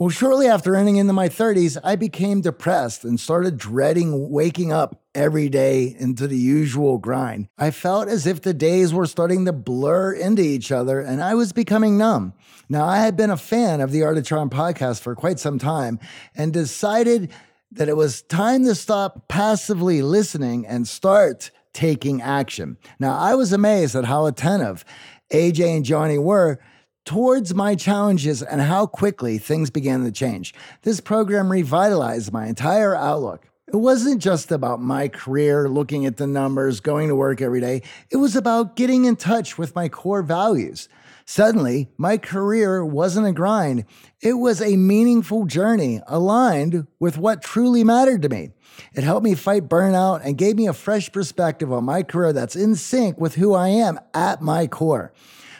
[0.02, 5.00] Well, shortly after entering into my 30s, I became depressed and started dreading waking up
[5.14, 7.46] every day into the usual grind.
[7.56, 11.36] I felt as if the days were starting to blur into each other and I
[11.36, 12.32] was becoming numb.
[12.68, 15.60] Now, I had been a fan of the Art of Charm podcast for quite some
[15.60, 16.00] time
[16.34, 17.30] and decided
[17.70, 22.76] that it was time to stop passively listening and start taking action.
[22.98, 24.84] Now, I was amazed at how attentive
[25.32, 26.58] AJ and Johnny were
[27.04, 30.54] towards my challenges and how quickly things began to change.
[30.82, 33.48] This program revitalized my entire outlook.
[33.68, 37.82] It wasn't just about my career, looking at the numbers, going to work every day.
[38.10, 40.88] It was about getting in touch with my core values.
[41.24, 43.84] Suddenly, my career wasn't a grind.
[44.20, 48.50] It was a meaningful journey aligned with what truly mattered to me.
[48.92, 52.56] It helped me fight burnout and gave me a fresh perspective on my career that's
[52.56, 55.12] in sync with who I am at my core.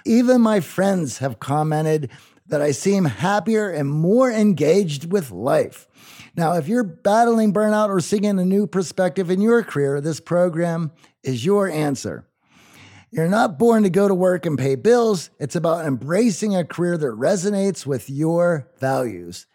[0.04, 2.10] Even my friends have commented
[2.46, 5.88] that I seem happier and more engaged with life.
[6.36, 10.92] Now, if you're battling burnout or seeking a new perspective in your career, this program
[11.22, 12.26] is your answer.
[13.10, 15.28] You're not born to go to work and pay bills.
[15.38, 19.46] It's about embracing a career that resonates with your values.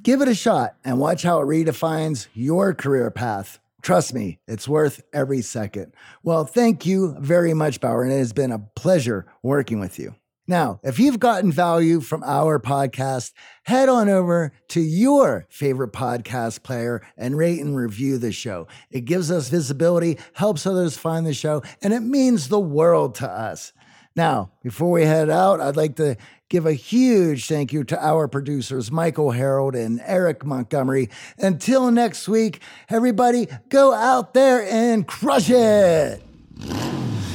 [0.00, 3.58] Give it a shot and watch how it redefines your career path.
[3.82, 5.94] Trust me, it's worth every second.
[6.22, 10.16] Well, thank you very much, Bauer, and it has been a pleasure working with you.
[10.48, 13.32] Now, if you've gotten value from our podcast,
[13.64, 18.66] head on over to your favorite podcast player and rate and review the show.
[18.90, 23.28] It gives us visibility, helps others find the show, and it means the world to
[23.28, 23.74] us.
[24.16, 26.16] Now, before we head out, I'd like to
[26.48, 31.10] give a huge thank you to our producers, Michael Harold and Eric Montgomery.
[31.38, 36.22] Until next week, everybody, go out there and crush it.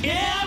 [0.01, 0.43] Yeah,